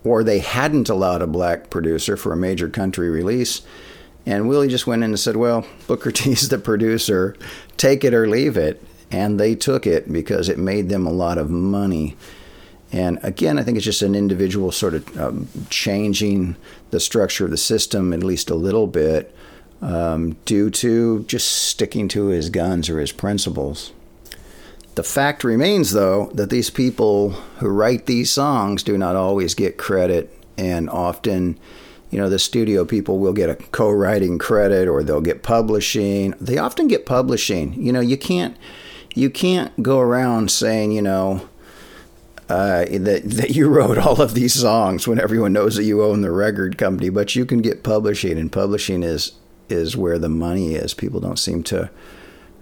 or 0.03 0.23
they 0.23 0.39
hadn't 0.39 0.89
allowed 0.89 1.21
a 1.21 1.27
black 1.27 1.69
producer 1.69 2.17
for 2.17 2.33
a 2.33 2.37
major 2.37 2.69
country 2.69 3.09
release. 3.09 3.61
And 4.25 4.47
Willie 4.47 4.69
just 4.69 4.87
went 4.87 5.03
in 5.03 5.11
and 5.11 5.19
said, 5.19 5.35
Well, 5.35 5.65
Booker 5.87 6.11
T's 6.11 6.49
the 6.49 6.57
producer, 6.57 7.35
take 7.77 8.03
it 8.03 8.13
or 8.13 8.27
leave 8.27 8.57
it. 8.57 8.83
And 9.11 9.39
they 9.39 9.53
took 9.53 9.85
it 9.85 10.11
because 10.11 10.49
it 10.49 10.57
made 10.57 10.89
them 10.89 11.05
a 11.05 11.11
lot 11.11 11.37
of 11.37 11.49
money. 11.49 12.17
And 12.91 13.19
again, 13.23 13.59
I 13.59 13.63
think 13.63 13.77
it's 13.77 13.85
just 13.85 14.01
an 14.01 14.15
individual 14.15 14.71
sort 14.71 14.93
of 14.93 15.19
um, 15.19 15.47
changing 15.69 16.55
the 16.91 16.99
structure 16.99 17.45
of 17.45 17.51
the 17.51 17.57
system 17.57 18.13
at 18.13 18.23
least 18.23 18.49
a 18.49 18.55
little 18.55 18.87
bit 18.87 19.35
um, 19.81 20.33
due 20.45 20.69
to 20.69 21.23
just 21.23 21.51
sticking 21.51 22.07
to 22.09 22.27
his 22.27 22.49
guns 22.49 22.89
or 22.89 22.99
his 22.99 23.11
principles. 23.11 23.91
The 24.95 25.03
fact 25.03 25.43
remains, 25.43 25.91
though, 25.91 26.29
that 26.35 26.49
these 26.49 26.69
people 26.69 27.31
who 27.59 27.67
write 27.67 28.05
these 28.05 28.31
songs 28.31 28.83
do 28.83 28.97
not 28.97 29.15
always 29.15 29.55
get 29.55 29.77
credit, 29.77 30.31
and 30.55 30.89
often, 30.89 31.57
you 32.11 32.19
know, 32.19 32.29
the 32.29 32.37
studio 32.37 32.85
people 32.85 33.17
will 33.17 33.33
get 33.33 33.49
a 33.49 33.55
co 33.55 33.89
writing 33.89 34.37
credit 34.37 34.87
or 34.87 35.01
they'll 35.01 35.21
get 35.21 35.41
publishing. 35.41 36.35
They 36.39 36.59
often 36.59 36.87
get 36.87 37.07
publishing. 37.07 37.73
You 37.73 37.91
know, 37.91 38.01
you 38.01 38.17
can't. 38.17 38.55
You 39.15 39.29
can't 39.29 39.83
go 39.83 39.99
around 39.99 40.49
saying, 40.49 40.91
you 40.91 41.01
know, 41.01 41.47
uh, 42.49 42.85
that 42.85 43.21
that 43.25 43.49
you 43.51 43.69
wrote 43.69 43.97
all 43.97 44.21
of 44.21 44.35
these 44.35 44.53
songs 44.53 45.07
when 45.07 45.19
everyone 45.19 45.53
knows 45.53 45.75
that 45.75 45.85
you 45.85 46.03
own 46.03 46.21
the 46.21 46.31
record 46.31 46.77
company, 46.77 47.09
but 47.09 47.35
you 47.35 47.45
can 47.45 47.61
get 47.61 47.83
publishing, 47.83 48.37
and 48.37 48.51
publishing 48.51 49.01
is 49.01 49.33
is 49.69 49.97
where 49.97 50.19
the 50.19 50.29
money 50.29 50.75
is. 50.75 50.93
People 50.93 51.19
don't 51.19 51.39
seem 51.39 51.63
to 51.63 51.89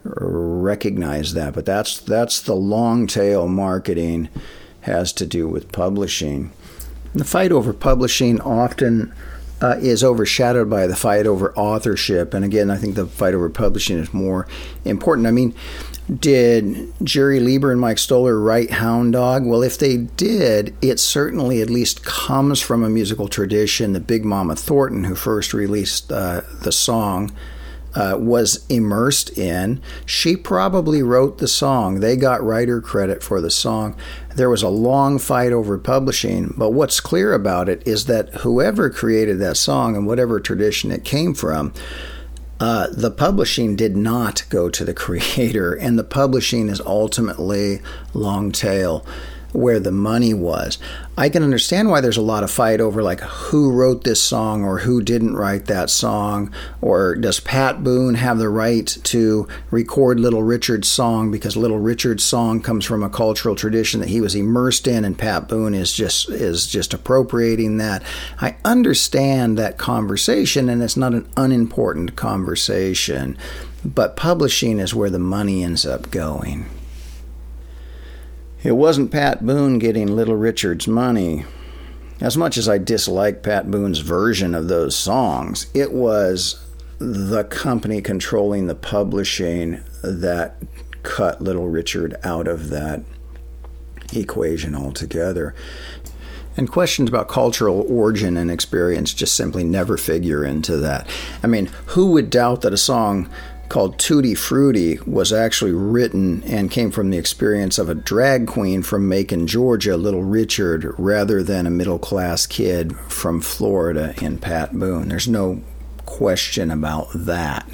recognize 0.04 1.34
that. 1.34 1.54
But 1.54 1.66
that's 1.66 2.00
that's 2.00 2.42
the 2.42 2.56
long 2.56 3.08
tail 3.08 3.48
marketing 3.48 4.30
has 4.82 5.14
to 5.14 5.26
do 5.26 5.48
with 5.48 5.72
publishing. 5.72 6.52
The 7.14 7.26
fight 7.26 7.52
over 7.52 7.74
publishing 7.74 8.40
often 8.42 9.14
uh, 9.62 9.78
is 9.80 10.04
overshadowed 10.04 10.70
by 10.70 10.88
the 10.88 10.96
fight 10.96 11.28
over 11.28 11.54
authorship. 11.56 12.34
And 12.34 12.44
again, 12.44 12.72
I 12.72 12.78
think 12.78 12.96
the 12.96 13.06
fight 13.06 13.34
over 13.34 13.50
publishing 13.50 13.98
is 14.00 14.14
more 14.14 14.48
important. 14.86 15.28
I 15.28 15.32
mean, 15.32 15.54
did 16.20 16.92
Jerry 17.04 17.40
Leiber 17.40 17.72
and 17.72 17.80
Mike 17.80 18.00
Stoller 18.00 18.40
write 18.40 18.72
Hound 18.72 19.14
Dog? 19.14 19.46
Well, 19.46 19.62
if 19.62 19.78
they 19.78 19.98
did, 19.98 20.76
it 20.82 21.00
certainly 21.00 21.62
at 21.62 21.70
least 21.70 22.04
comes 22.04 22.60
from 22.60 22.84
a 22.84 22.90
musical 22.90 23.28
tradition. 23.28 23.94
The 23.94 24.00
Big 24.00 24.26
Mama 24.26 24.56
Thornton, 24.56 25.04
who 25.04 25.16
first 25.16 25.54
released 25.54 26.12
uh, 26.12 26.42
the 26.64 26.72
song, 26.72 27.32
uh, 27.96 28.16
was 28.18 28.66
immersed 28.68 29.38
in. 29.38 29.82
She 30.06 30.36
probably 30.36 31.04
wrote 31.04 31.38
the 31.38 31.48
song. 31.48 32.00
They 32.00 32.16
got 32.16 32.44
writer 32.44 32.82
credit 32.82 33.24
for 33.24 33.42
the 33.42 33.52
song. 33.52 33.96
There 34.36 34.50
was 34.50 34.64
a 34.64 34.70
long 34.70 35.20
fight 35.20 35.52
over 35.52 35.78
publishing, 35.78 36.54
but 36.58 36.72
what's 36.72 37.00
clear 37.00 37.34
about 37.34 37.68
it 37.68 37.86
is 37.86 38.06
that 38.06 38.34
whoever 38.36 38.90
created 38.90 39.40
that 39.40 39.58
song 39.58 39.96
and 39.96 40.08
whatever 40.08 40.40
tradition 40.40 40.92
it 40.92 41.04
came 41.04 41.34
from, 41.34 41.74
uh, 42.60 42.88
the 42.92 43.12
publishing 43.12 43.76
did 43.76 43.98
not 43.98 44.44
go 44.50 44.70
to 44.70 44.86
the 44.86 44.94
creator, 44.94 45.74
and 45.74 45.98
the 45.98 46.04
publishing 46.04 46.70
is 46.70 46.80
ultimately 46.82 47.82
long 48.14 48.52
tail 48.52 49.06
where 49.54 49.80
the 49.80 49.92
money 49.92 50.34
was. 50.34 50.78
I 51.18 51.30
can 51.30 51.44
understand 51.44 51.90
why 51.90 52.02
there's 52.02 52.18
a 52.18 52.22
lot 52.22 52.44
of 52.44 52.52
fight 52.52 52.80
over 52.80 53.04
like 53.04 53.20
who 53.20 53.72
wrote 53.72 54.04
this 54.04 54.22
song 54.22 54.64
or 54.64 54.80
who 54.80 55.02
didn't 55.02 55.36
write 55.36 55.66
that 55.66 55.90
song 55.90 56.54
or 56.82 57.16
does 57.16 57.40
Pat 57.40 57.84
Boone 57.84 58.16
have 58.16 58.38
the 58.38 58.50
right 58.50 58.88
to 59.04 59.48
record 59.70 60.20
Little 60.20 60.44
Richard's 60.44 60.88
song 60.88 61.32
because 61.32 61.58
Little 61.58 61.80
Richard's 61.80 62.24
song 62.24 62.62
comes 62.62 62.86
from 62.86 63.04
a 63.04 63.10
cultural 63.10 63.56
tradition 63.56 64.00
that 64.00 64.10
he 64.10 64.22
was 64.22 64.36
immersed 64.36 64.88
in 64.88 65.04
and 65.04 65.18
Pat 65.18 65.48
Boone 65.48 65.74
is 65.74 65.94
just 65.94 66.30
is 66.30 66.66
just 66.68 66.94
appropriating 66.94 67.78
that. 67.78 68.04
I 68.40 68.56
understand 68.64 69.58
that 69.58 69.78
conversation 69.78 70.70
and 70.70 70.82
it's 70.82 70.98
not 70.98 71.14
an 71.14 71.28
unimportant 71.36 72.16
conversation, 72.16 73.38
but 73.84 74.16
publishing 74.16 74.80
is 74.80 74.96
where 74.96 75.10
the 75.10 75.20
money 75.20 75.64
ends 75.64 75.86
up 75.86 76.10
going. 76.10 76.66
It 78.64 78.74
wasn't 78.74 79.12
Pat 79.12 79.44
Boone 79.44 79.80
getting 79.80 80.16
Little 80.16 80.36
Richard's 80.36 80.88
money. 80.88 81.46
As 82.20 82.38
much 82.38 82.58
as 82.58 82.70
I 82.70 82.78
dislike 82.78 83.42
Pat 83.42 83.72
Boone's 83.72 84.00
version 84.00 84.54
of 84.54 84.68
those 84.68 84.96
songs, 84.96 85.66
it 85.74 85.92
was 85.92 86.64
the 87.00 87.44
company 87.46 88.02
controlling 88.02 88.68
the 88.68 88.76
publishing 88.76 89.84
that 90.04 90.58
cut 91.02 91.42
Little 91.42 91.70
Richard 91.70 92.16
out 92.24 92.48
of 92.48 92.70
that 92.70 93.02
equation 94.14 94.76
altogether. 94.76 95.56
And 96.56 96.70
questions 96.70 97.10
about 97.10 97.30
cultural 97.30 97.86
origin 97.90 98.38
and 98.38 98.52
experience 98.52 99.14
just 99.14 99.34
simply 99.34 99.64
never 99.64 99.98
figure 99.98 100.46
into 100.46 100.78
that. 100.78 101.10
I 101.42 101.48
mean, 101.48 101.68
who 101.88 102.12
would 102.12 102.30
doubt 102.30 102.62
that 102.62 102.74
a 102.74 102.78
song 102.78 103.28
called 103.72 103.98
Tutti 103.98 104.36
Frutti 104.36 105.00
was 105.06 105.32
actually 105.32 105.72
written 105.72 106.44
and 106.44 106.70
came 106.70 106.92
from 106.92 107.10
the 107.10 107.18
experience 107.18 107.80
of 107.80 107.88
a 107.88 107.96
drag 107.96 108.46
queen 108.46 108.84
from 108.84 109.08
Macon, 109.08 109.48
Georgia, 109.48 109.96
Little 109.96 110.26
Richard, 110.26 110.94
rather 110.98 111.42
than 111.42 111.66
a 111.66 111.70
middle 111.70 111.98
class 111.98 112.46
kid 112.46 112.94
from 113.08 113.40
Florida 113.40 114.14
in 114.22 114.40
Pat 114.40 114.78
Boone. 114.78 115.08
There's 115.08 115.30
no 115.30 115.62
question 116.06 116.70
about 116.70 117.08
that. 117.16 117.66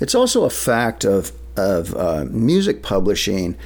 It's 0.00 0.14
also 0.14 0.44
a 0.44 0.50
fact 0.50 1.04
of, 1.04 1.32
of 1.56 1.92
uh, 1.96 2.26
music 2.30 2.80
publishing 2.80 3.56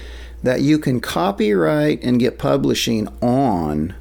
that 0.43 0.63
you 0.63 0.79
can 0.79 0.99
copyright 0.99 2.03
and 2.03 2.19
get 2.19 2.39
publishing 2.39 3.07
on 3.21 3.95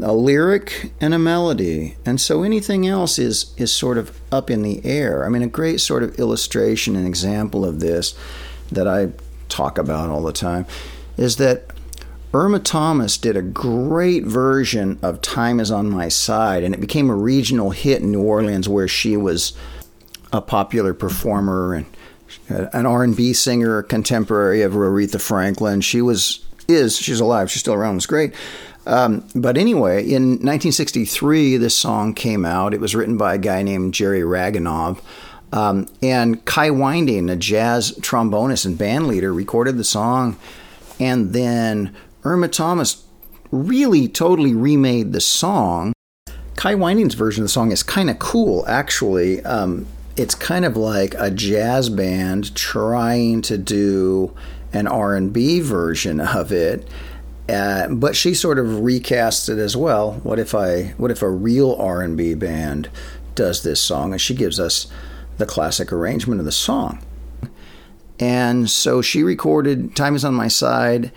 a 0.00 0.12
lyric 0.12 0.92
and 1.00 1.14
a 1.14 1.18
melody. 1.18 1.96
And 2.04 2.20
so 2.20 2.42
anything 2.42 2.86
else 2.86 3.18
is, 3.18 3.54
is 3.56 3.72
sort 3.72 3.98
of 3.98 4.18
up 4.30 4.50
in 4.50 4.62
the 4.62 4.84
air. 4.84 5.24
I 5.24 5.28
mean, 5.28 5.42
a 5.42 5.48
great 5.48 5.80
sort 5.80 6.02
of 6.02 6.18
illustration 6.18 6.96
and 6.96 7.06
example 7.06 7.64
of 7.64 7.80
this 7.80 8.14
that 8.70 8.88
I 8.88 9.12
talk 9.48 9.78
about 9.78 10.10
all 10.10 10.22
the 10.22 10.32
time 10.32 10.66
is 11.16 11.36
that 11.36 11.66
Irma 12.34 12.60
Thomas 12.60 13.18
did 13.18 13.36
a 13.36 13.42
great 13.42 14.24
version 14.24 14.98
of 15.02 15.20
Time 15.20 15.60
is 15.60 15.70
on 15.70 15.90
My 15.90 16.08
Side, 16.08 16.64
and 16.64 16.74
it 16.74 16.80
became 16.80 17.10
a 17.10 17.14
regional 17.14 17.70
hit 17.70 18.00
in 18.00 18.10
New 18.10 18.22
Orleans 18.22 18.68
where 18.68 18.88
she 18.88 19.18
was 19.18 19.52
a 20.32 20.40
popular 20.40 20.94
performer 20.94 21.74
and 21.74 21.86
an 22.48 22.86
R&B 22.86 23.34
singer, 23.34 23.82
contemporary 23.82 24.62
of 24.62 24.72
Aretha 24.72 25.20
Franklin. 25.20 25.82
She 25.82 26.00
was 26.00 26.42
is 26.72 26.96
she's 26.96 27.20
alive. 27.20 27.50
She's 27.50 27.60
still 27.60 27.74
around. 27.74 27.96
It's 27.96 28.06
great. 28.06 28.34
Um, 28.86 29.24
but 29.34 29.56
anyway, 29.56 30.02
in 30.04 30.30
1963, 30.40 31.56
this 31.56 31.76
song 31.76 32.14
came 32.14 32.44
out. 32.44 32.74
It 32.74 32.80
was 32.80 32.94
written 32.94 33.16
by 33.16 33.34
a 33.34 33.38
guy 33.38 33.62
named 33.62 33.94
Jerry 33.94 34.22
Ragovoy. 34.22 35.00
Um, 35.52 35.86
and 36.02 36.44
Kai 36.46 36.70
Winding, 36.70 37.28
a 37.28 37.36
jazz 37.36 37.92
trombonist 37.98 38.64
and 38.64 38.78
band 38.78 39.06
leader, 39.06 39.32
recorded 39.32 39.76
the 39.76 39.84
song. 39.84 40.38
And 40.98 41.32
then 41.32 41.94
Irma 42.24 42.48
Thomas 42.48 43.04
really 43.50 44.08
totally 44.08 44.54
remade 44.54 45.12
the 45.12 45.20
song. 45.20 45.92
Kai 46.56 46.74
Winding's 46.74 47.14
version 47.14 47.42
of 47.42 47.46
the 47.46 47.52
song 47.52 47.70
is 47.70 47.82
kind 47.82 48.08
of 48.08 48.18
cool, 48.18 48.64
actually. 48.66 49.44
Um, 49.44 49.86
it's 50.16 50.34
kind 50.34 50.64
of 50.64 50.76
like 50.76 51.14
a 51.18 51.30
jazz 51.30 51.88
band 51.88 52.54
trying 52.54 53.42
to 53.42 53.58
do 53.58 54.34
an 54.72 54.86
R&B 54.86 55.60
version 55.60 56.20
of 56.20 56.52
it 56.52 56.88
uh, 57.48 57.88
but 57.88 58.14
she 58.14 58.34
sort 58.34 58.58
of 58.58 58.80
recast 58.80 59.48
it 59.48 59.58
as 59.58 59.76
well. 59.76 60.12
What 60.22 60.38
if 60.38 60.54
I? 60.54 60.94
What 60.96 61.10
if 61.10 61.22
a 61.22 61.30
real 61.30 61.74
R 61.74 62.00
and 62.00 62.16
B 62.16 62.34
band 62.34 62.88
does 63.34 63.62
this 63.62 63.80
song? 63.80 64.12
And 64.12 64.20
she 64.20 64.34
gives 64.34 64.60
us 64.60 64.86
the 65.38 65.46
classic 65.46 65.92
arrangement 65.92 66.40
of 66.40 66.44
the 66.44 66.52
song. 66.52 67.04
And 68.20 68.70
so 68.70 69.02
she 69.02 69.22
recorded 69.22 69.96
"Time 69.96 70.14
Is 70.14 70.24
on 70.24 70.34
My 70.34 70.48
Side" 70.48 71.10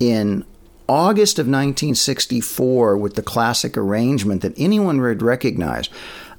in 0.00 0.44
August 0.88 1.38
of 1.38 1.46
1964 1.46 2.96
with 2.96 3.14
the 3.14 3.22
classic 3.22 3.76
arrangement 3.76 4.42
that 4.42 4.54
anyone 4.56 5.00
would 5.00 5.20
recognize. 5.20 5.90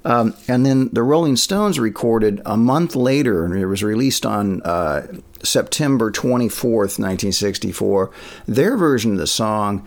Um, 0.08 0.34
and 0.48 0.64
then 0.64 0.88
the 0.90 1.02
Rolling 1.02 1.36
Stones 1.36 1.78
recorded 1.78 2.40
a 2.46 2.56
month 2.56 2.96
later, 2.96 3.44
and 3.44 3.54
it 3.54 3.66
was 3.66 3.84
released 3.84 4.24
on 4.24 4.62
uh, 4.62 5.06
September 5.42 6.10
24th, 6.10 6.98
1964, 6.98 8.10
their 8.46 8.78
version 8.78 9.12
of 9.12 9.18
the 9.18 9.26
song 9.26 9.86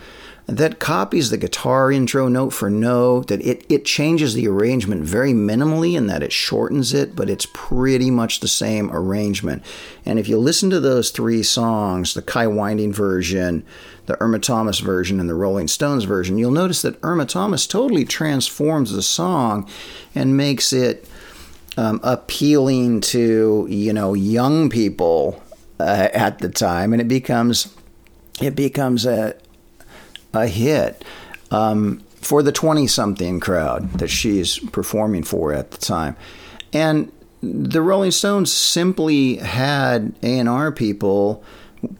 that 0.57 0.79
copies 0.79 1.29
the 1.29 1.37
guitar 1.37 1.91
intro 1.91 2.27
note 2.27 2.51
for 2.51 2.69
note, 2.69 3.27
that 3.27 3.41
it, 3.41 3.65
it 3.69 3.85
changes 3.85 4.33
the 4.33 4.47
arrangement 4.47 5.03
very 5.03 5.31
minimally 5.31 5.95
in 5.95 6.07
that 6.07 6.21
it 6.21 6.33
shortens 6.33 6.93
it, 6.93 7.15
but 7.15 7.29
it's 7.29 7.47
pretty 7.53 8.11
much 8.11 8.39
the 8.39 8.47
same 8.47 8.91
arrangement. 8.91 9.63
And 10.05 10.19
if 10.19 10.27
you 10.27 10.37
listen 10.37 10.69
to 10.71 10.79
those 10.79 11.09
three 11.11 11.41
songs, 11.41 12.13
the 12.13 12.21
Kai 12.21 12.47
Winding 12.47 12.91
version, 12.91 13.63
the 14.07 14.21
Irma 14.21 14.39
Thomas 14.39 14.79
version, 14.79 15.19
and 15.19 15.29
the 15.29 15.35
Rolling 15.35 15.69
Stones 15.69 16.03
version, 16.03 16.37
you'll 16.37 16.51
notice 16.51 16.81
that 16.81 16.99
Irma 17.01 17.25
Thomas 17.25 17.65
totally 17.65 18.03
transforms 18.03 18.91
the 18.91 19.01
song 19.01 19.69
and 20.13 20.35
makes 20.35 20.73
it 20.73 21.07
um, 21.77 22.01
appealing 22.03 22.99
to 22.99 23.65
you 23.69 23.93
know 23.93 24.13
young 24.13 24.69
people 24.69 25.41
uh, 25.79 26.09
at 26.13 26.39
the 26.39 26.49
time, 26.49 26.91
and 26.91 27.01
it 27.01 27.07
becomes 27.07 27.73
it 28.41 28.55
becomes 28.55 29.05
a 29.05 29.35
a 30.33 30.47
hit 30.47 31.03
um, 31.51 32.03
for 32.15 32.43
the 32.43 32.51
twenty 32.51 32.87
something 32.87 33.39
crowd 33.39 33.93
that 33.93 34.09
she's 34.09 34.59
performing 34.59 35.23
for 35.23 35.53
at 35.53 35.71
the 35.71 35.77
time, 35.77 36.15
and 36.73 37.11
the 37.41 37.81
Rolling 37.81 38.11
Stones 38.11 38.51
simply 38.53 39.37
had 39.37 40.13
A 40.21 40.39
and 40.39 40.47
R 40.47 40.71
people 40.71 41.43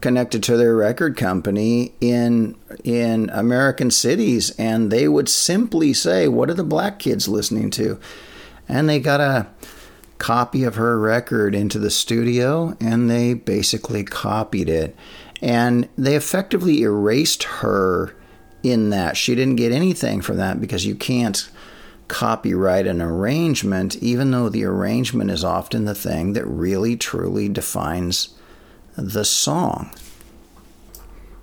connected 0.00 0.42
to 0.44 0.56
their 0.56 0.76
record 0.76 1.16
company 1.16 1.92
in 2.00 2.56
in 2.84 3.28
American 3.30 3.90
cities 3.90 4.50
and 4.58 4.90
they 4.90 5.08
would 5.08 5.28
simply 5.28 5.92
say 5.92 6.28
what 6.28 6.48
are 6.48 6.54
the 6.54 6.64
black 6.64 6.98
kids 6.98 7.28
listening 7.28 7.70
to? 7.70 7.98
And 8.68 8.88
they 8.88 9.00
got 9.00 9.20
a 9.20 9.48
copy 10.18 10.62
of 10.62 10.76
her 10.76 10.98
record 10.98 11.54
into 11.54 11.80
the 11.80 11.90
studio 11.90 12.76
and 12.80 13.10
they 13.10 13.34
basically 13.34 14.04
copied 14.04 14.68
it. 14.68 14.94
And 15.40 15.88
they 15.98 16.14
effectively 16.14 16.82
erased 16.82 17.42
her 17.42 18.14
in 18.62 18.90
that 18.90 19.16
she 19.16 19.34
didn't 19.34 19.56
get 19.56 19.72
anything 19.72 20.20
from 20.20 20.36
that 20.36 20.60
because 20.60 20.86
you 20.86 20.94
can't 20.94 21.50
copyright 22.08 22.86
an 22.86 23.00
arrangement 23.00 23.96
even 23.96 24.30
though 24.30 24.48
the 24.48 24.64
arrangement 24.64 25.30
is 25.30 25.42
often 25.42 25.84
the 25.84 25.94
thing 25.94 26.34
that 26.34 26.46
really 26.46 26.96
truly 26.96 27.48
defines 27.48 28.34
the 28.96 29.24
song. 29.24 29.90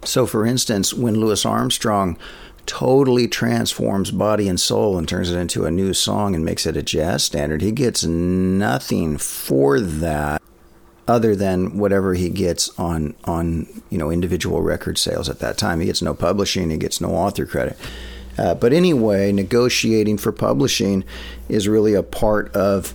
So, 0.04 0.26
for 0.26 0.46
instance, 0.46 0.94
when 0.94 1.20
Louis 1.20 1.46
Armstrong 1.46 2.18
totally 2.66 3.28
transforms 3.28 4.12
body 4.12 4.48
and 4.48 4.60
soul 4.60 4.98
and 4.98 5.08
turns 5.08 5.32
it 5.32 5.38
into 5.38 5.66
a 5.66 5.72
new 5.72 5.94
song 5.94 6.36
and 6.36 6.46
makes 6.46 6.66
it 6.66 6.78
a 6.78 6.84
jazz 6.84 7.24
standard, 7.24 7.62
he 7.62 7.72
gets 7.72 8.04
nothing 8.04 9.18
for 9.18 9.80
that 9.80 10.42
other 11.10 11.36
than 11.36 11.78
whatever 11.78 12.14
he 12.14 12.30
gets 12.30 12.70
on 12.80 13.16
on 13.26 13.68
you 13.90 13.98
know 13.98 14.12
individual 14.12 14.62
record 14.62 14.98
sales 14.98 15.28
at 15.28 15.40
that 15.40 15.58
time. 15.58 15.80
He 15.80 15.88
gets 15.88 16.02
no 16.02 16.14
publishing, 16.14 16.70
he 16.70 16.78
gets 16.78 17.02
no 17.02 17.10
author 17.10 17.46
credit. 17.46 17.78
Uh, 18.38 18.56
but 18.56 18.72
anyway, 18.72 19.34
negotiating 19.34 20.18
for 20.18 20.32
publishing 20.32 21.04
is 21.50 21.68
really 21.68 21.94
a 21.94 22.04
part 22.04 22.56
of 22.56 22.94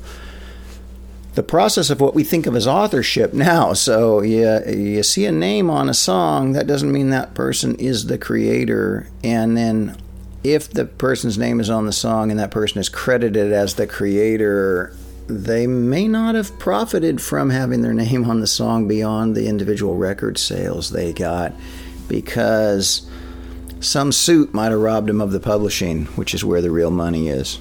the 1.35 1.43
process 1.43 1.91
of 1.91 2.01
what 2.01 2.15
we 2.15 2.25
think 2.25 2.47
of 2.47 2.57
as 2.57 2.67
authorship 2.67 3.35
now. 3.35 3.73
So 3.85 4.23
you, 4.23 4.61
you 4.67 5.03
see 5.03 5.27
a 5.27 5.33
name 5.33 5.69
on 5.69 5.91
a 5.91 5.95
song, 5.95 6.53
that 6.53 6.67
doesn't 6.67 6.91
mean 6.91 7.11
that 7.11 7.35
person 7.35 7.75
is 7.75 8.07
the 8.07 8.17
creator. 8.17 9.09
And 9.23 9.55
then 9.57 9.99
if 10.43 10.71
the 10.71 10.87
person's 10.87 11.37
name 11.37 11.61
is 11.61 11.69
on 11.69 11.85
the 11.85 11.93
song 11.93 12.31
and 12.31 12.41
that 12.41 12.51
person 12.51 12.79
is 12.79 12.89
credited 12.89 13.53
as 13.53 13.75
the 13.75 13.87
creator, 13.87 14.97
they 15.27 15.67
may 15.67 16.07
not 16.07 16.35
have 16.35 16.59
profited 16.59 17.21
from 17.21 17.51
having 17.51 17.83
their 17.83 17.95
name 17.95 18.29
on 18.29 18.41
the 18.41 18.47
song 18.47 18.87
beyond 18.87 19.35
the 19.35 19.47
individual 19.47 19.97
record 19.97 20.39
sales 20.39 20.91
they 20.91 21.13
got 21.13 21.55
because 22.09 23.09
some 23.81 24.13
suit 24.13 24.53
might 24.53 24.71
have 24.71 24.81
robbed 24.81 25.09
them 25.09 25.21
of 25.21 25.33
the 25.33 25.41
publishing, 25.41 26.07
which 26.17 26.35
is 26.35 26.45
where 26.45 26.61
the 26.61 26.71
real 26.71 26.91
money 26.91 27.29
is. 27.29 27.59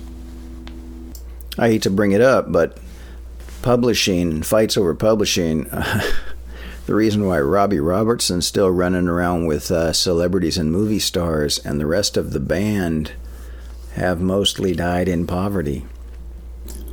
I 1.57 1.69
hate 1.69 1.83
to 1.83 1.89
bring 1.89 2.11
it 2.11 2.21
up, 2.21 2.51
but 2.51 2.77
publishing, 3.61 4.31
and 4.31 4.45
fights 4.45 4.77
over 4.77 4.93
publishing. 4.93 5.69
The 6.85 6.95
reason 6.95 7.25
why 7.25 7.39
Robbie 7.39 7.79
Robertson's 7.79 8.45
still 8.45 8.69
running 8.69 9.07
around 9.07 9.45
with 9.45 9.71
uh, 9.71 9.93
celebrities 9.93 10.57
and 10.57 10.69
movie 10.69 10.99
stars, 10.99 11.57
and 11.59 11.79
the 11.79 11.85
rest 11.85 12.17
of 12.17 12.33
the 12.33 12.41
band 12.41 13.13
have 13.93 14.19
mostly 14.19 14.75
died 14.75 15.07
in 15.07 15.25
poverty. 15.25 15.85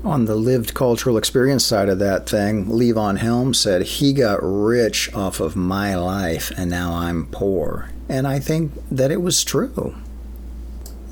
On 0.03 0.25
the 0.25 0.35
lived 0.35 0.73
cultural 0.73 1.17
experience 1.17 1.65
side 1.65 1.89
of 1.89 1.99
that 1.99 2.29
thing, 2.29 2.67
Levon 2.67 3.19
Helm 3.19 3.53
said 3.53 3.83
he 3.83 4.13
got 4.13 4.41
rich 4.43 5.13
off 5.15 5.41
of 5.41 5.57
my 5.57 5.95
life 5.95 6.51
and 6.57 6.71
now 6.71 6.95
I'm 6.95 7.27
poor. 7.27 7.91
And 8.09 8.27
I 8.27 8.39
think 8.39 8.73
that 8.91 9.11
it 9.11 9.21
was 9.21 9.45
true 9.45 9.95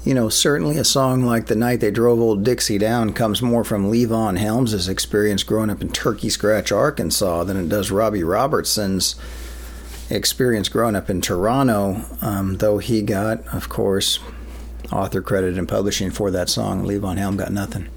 you 0.09 0.15
know, 0.15 0.31
certainly 0.31 0.79
a 0.79 0.85
song 0.85 1.23
like 1.25 1.49
The 1.49 1.55
Night 1.55 1.81
They 1.81 1.91
Drove 1.91 2.19
Old 2.19 2.43
Dixie 2.43 2.79
Down 2.79 3.13
comes 3.13 3.43
more 3.43 3.63
from 3.63 3.93
Levon 3.93 4.39
Helms' 4.39 4.89
experience 4.89 5.43
growing 5.43 5.69
up 5.69 5.83
in 5.83 5.91
Turkey 5.91 6.31
Scratch, 6.31 6.73
Arkansas, 6.73 7.45
than 7.45 7.59
it 7.59 7.69
does 7.69 7.91
Robbie 7.91 8.23
Robertson's 8.23 9.17
experience 10.09 10.71
growing 10.71 10.97
up 10.97 11.11
in 11.11 11.21
Toronto, 11.21 12.07
um, 12.23 12.57
though 12.57 12.79
he 12.79 13.03
got, 13.03 13.47
of 13.49 13.69
course, 13.69 14.19
author 14.91 15.21
credit 15.21 15.59
and 15.59 15.69
publishing 15.69 16.11
for 16.11 16.31
that 16.31 16.49
song. 16.49 16.85
Levon 16.85 17.19
Helm 17.19 17.37
got 17.37 17.53
nothing. 17.53 17.89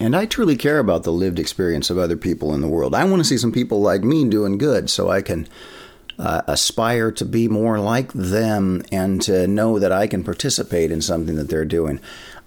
And 0.00 0.14
I 0.14 0.26
truly 0.26 0.56
care 0.56 0.78
about 0.78 1.02
the 1.02 1.12
lived 1.12 1.38
experience 1.38 1.90
of 1.90 1.98
other 1.98 2.16
people 2.16 2.54
in 2.54 2.60
the 2.60 2.68
world. 2.68 2.94
I 2.94 3.04
want 3.04 3.20
to 3.20 3.24
see 3.24 3.38
some 3.38 3.52
people 3.52 3.80
like 3.80 4.02
me 4.02 4.28
doing 4.28 4.58
good 4.58 4.88
so 4.90 5.10
I 5.10 5.22
can 5.22 5.48
uh, 6.18 6.42
aspire 6.46 7.10
to 7.12 7.24
be 7.24 7.48
more 7.48 7.80
like 7.80 8.12
them 8.12 8.82
and 8.92 9.20
to 9.22 9.46
know 9.46 9.78
that 9.78 9.92
I 9.92 10.06
can 10.06 10.24
participate 10.24 10.90
in 10.90 11.00
something 11.00 11.36
that 11.36 11.48
they're 11.48 11.64
doing. 11.64 12.00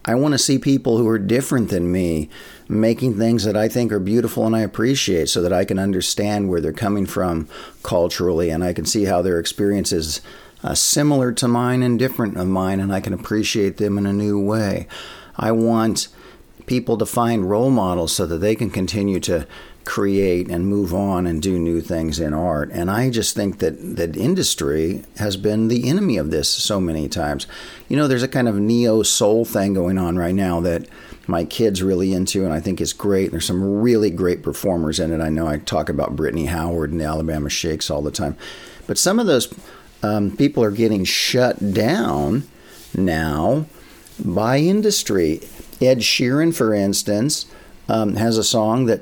I 0.03 0.15
want 0.15 0.33
to 0.33 0.39
see 0.39 0.57
people 0.57 0.97
who 0.97 1.07
are 1.07 1.19
different 1.19 1.69
than 1.69 1.91
me 1.91 2.29
making 2.67 3.17
things 3.17 3.43
that 3.43 3.55
I 3.55 3.67
think 3.67 3.91
are 3.91 3.99
beautiful 3.99 4.45
and 4.45 4.55
I 4.55 4.61
appreciate 4.61 5.29
so 5.29 5.41
that 5.41 5.53
I 5.53 5.63
can 5.63 5.77
understand 5.77 6.49
where 6.49 6.59
they're 6.59 6.73
coming 6.73 7.05
from 7.05 7.47
culturally 7.83 8.49
and 8.49 8.63
I 8.63 8.73
can 8.73 8.85
see 8.85 9.05
how 9.05 9.21
their 9.21 9.39
experience 9.39 9.91
is 9.91 10.21
uh, 10.63 10.73
similar 10.73 11.31
to 11.33 11.47
mine 11.47 11.83
and 11.83 11.99
different 11.99 12.37
of 12.37 12.47
mine 12.47 12.79
and 12.79 12.93
I 12.93 12.99
can 12.99 13.13
appreciate 13.13 13.77
them 13.77 13.97
in 13.97 14.05
a 14.05 14.13
new 14.13 14.39
way. 14.39 14.87
I 15.37 15.51
want 15.51 16.07
people 16.71 16.97
to 16.97 17.05
find 17.05 17.49
role 17.49 17.69
models 17.69 18.15
so 18.15 18.25
that 18.25 18.37
they 18.37 18.55
can 18.55 18.69
continue 18.69 19.19
to 19.19 19.45
create 19.83 20.49
and 20.49 20.65
move 20.65 20.93
on 20.93 21.27
and 21.27 21.41
do 21.41 21.59
new 21.59 21.81
things 21.81 22.17
in 22.17 22.33
art. 22.33 22.69
And 22.71 22.89
I 22.89 23.09
just 23.09 23.35
think 23.35 23.59
that 23.59 23.97
that 23.97 24.15
industry 24.15 25.03
has 25.17 25.35
been 25.35 25.67
the 25.67 25.89
enemy 25.89 26.15
of 26.15 26.31
this 26.31 26.47
so 26.47 26.79
many 26.79 27.09
times. 27.09 27.45
You 27.89 27.97
know, 27.97 28.07
there's 28.07 28.23
a 28.23 28.27
kind 28.29 28.47
of 28.47 28.55
neo 28.55 29.03
soul 29.03 29.43
thing 29.43 29.73
going 29.73 29.97
on 29.97 30.17
right 30.17 30.33
now 30.33 30.61
that 30.61 30.87
my 31.27 31.43
kids 31.43 31.83
really 31.83 32.13
into, 32.13 32.45
and 32.45 32.53
I 32.53 32.61
think 32.61 32.79
is 32.79 32.93
great. 32.93 33.31
There's 33.31 33.43
some 33.43 33.81
really 33.81 34.09
great 34.09 34.41
performers 34.41 34.97
in 34.97 35.11
it. 35.11 35.19
I 35.19 35.27
know 35.27 35.47
I 35.47 35.57
talk 35.57 35.89
about 35.89 36.15
Brittany 36.15 36.45
Howard 36.45 36.91
and 36.91 37.01
the 37.01 37.05
Alabama 37.05 37.49
Shakes 37.49 37.89
all 37.89 38.01
the 38.01 38.11
time, 38.11 38.37
but 38.87 38.97
some 38.97 39.19
of 39.19 39.27
those 39.27 39.53
um, 40.03 40.37
people 40.37 40.63
are 40.63 40.71
getting 40.71 41.03
shut 41.03 41.73
down 41.73 42.47
now 42.95 43.65
by 44.23 44.57
industry. 44.57 45.41
Ed 45.81 45.99
Sheeran, 45.99 46.53
for 46.53 46.73
instance, 46.73 47.47
um, 47.89 48.15
has 48.15 48.37
a 48.37 48.43
song 48.43 48.85
that 48.85 49.01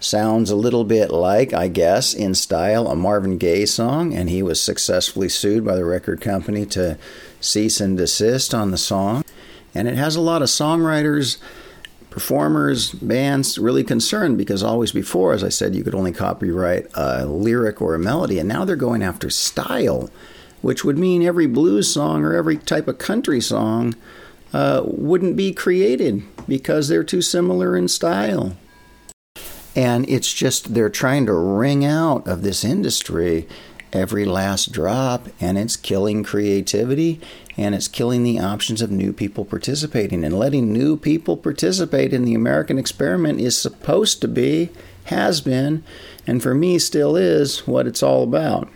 sounds 0.00 0.50
a 0.50 0.56
little 0.56 0.84
bit 0.84 1.10
like, 1.10 1.52
I 1.52 1.68
guess, 1.68 2.14
in 2.14 2.34
style, 2.34 2.88
a 2.88 2.96
Marvin 2.96 3.38
Gaye 3.38 3.66
song, 3.66 4.14
and 4.14 4.28
he 4.28 4.42
was 4.42 4.60
successfully 4.60 5.28
sued 5.28 5.64
by 5.64 5.74
the 5.76 5.84
record 5.84 6.20
company 6.20 6.66
to 6.66 6.98
cease 7.40 7.80
and 7.80 7.96
desist 7.96 8.54
on 8.54 8.70
the 8.70 8.78
song. 8.78 9.24
And 9.74 9.88
it 9.88 9.96
has 9.96 10.16
a 10.16 10.20
lot 10.20 10.42
of 10.42 10.48
songwriters, 10.48 11.38
performers, 12.10 12.92
bands 12.92 13.58
really 13.58 13.84
concerned 13.84 14.38
because 14.38 14.62
always 14.62 14.92
before, 14.92 15.32
as 15.32 15.42
I 15.44 15.48
said, 15.48 15.74
you 15.74 15.84
could 15.84 15.94
only 15.94 16.12
copyright 16.12 16.86
a 16.94 17.26
lyric 17.26 17.82
or 17.82 17.94
a 17.94 17.98
melody, 17.98 18.38
and 18.38 18.48
now 18.48 18.64
they're 18.64 18.76
going 18.76 19.02
after 19.02 19.30
style, 19.30 20.10
which 20.62 20.84
would 20.84 20.98
mean 20.98 21.22
every 21.22 21.46
blues 21.46 21.92
song 21.92 22.24
or 22.24 22.34
every 22.34 22.56
type 22.56 22.88
of 22.88 22.98
country 22.98 23.40
song 23.40 23.94
uh, 24.54 24.82
wouldn't 24.84 25.36
be 25.36 25.52
created 25.52 26.22
because 26.46 26.86
they're 26.86 27.02
too 27.02 27.20
similar 27.20 27.76
in 27.76 27.88
style. 27.88 28.56
And 29.74 30.08
it's 30.08 30.32
just 30.32 30.74
they're 30.74 30.88
trying 30.88 31.26
to 31.26 31.32
wring 31.32 31.84
out 31.84 32.28
of 32.28 32.42
this 32.42 32.64
industry 32.64 33.48
every 33.92 34.24
last 34.24 34.70
drop, 34.70 35.28
and 35.40 35.58
it's 35.58 35.76
killing 35.76 36.22
creativity 36.22 37.20
and 37.56 37.74
it's 37.74 37.88
killing 37.88 38.22
the 38.22 38.38
options 38.38 38.80
of 38.80 38.90
new 38.90 39.12
people 39.12 39.44
participating. 39.44 40.24
And 40.24 40.38
letting 40.38 40.72
new 40.72 40.96
people 40.96 41.36
participate 41.36 42.12
in 42.12 42.24
the 42.24 42.34
American 42.34 42.78
experiment 42.78 43.40
is 43.40 43.60
supposed 43.60 44.20
to 44.20 44.28
be, 44.28 44.70
has 45.06 45.40
been, 45.40 45.82
and 46.28 46.40
for 46.40 46.54
me 46.54 46.78
still 46.78 47.16
is 47.16 47.66
what 47.66 47.88
it's 47.88 48.02
all 48.04 48.22
about. 48.22 48.68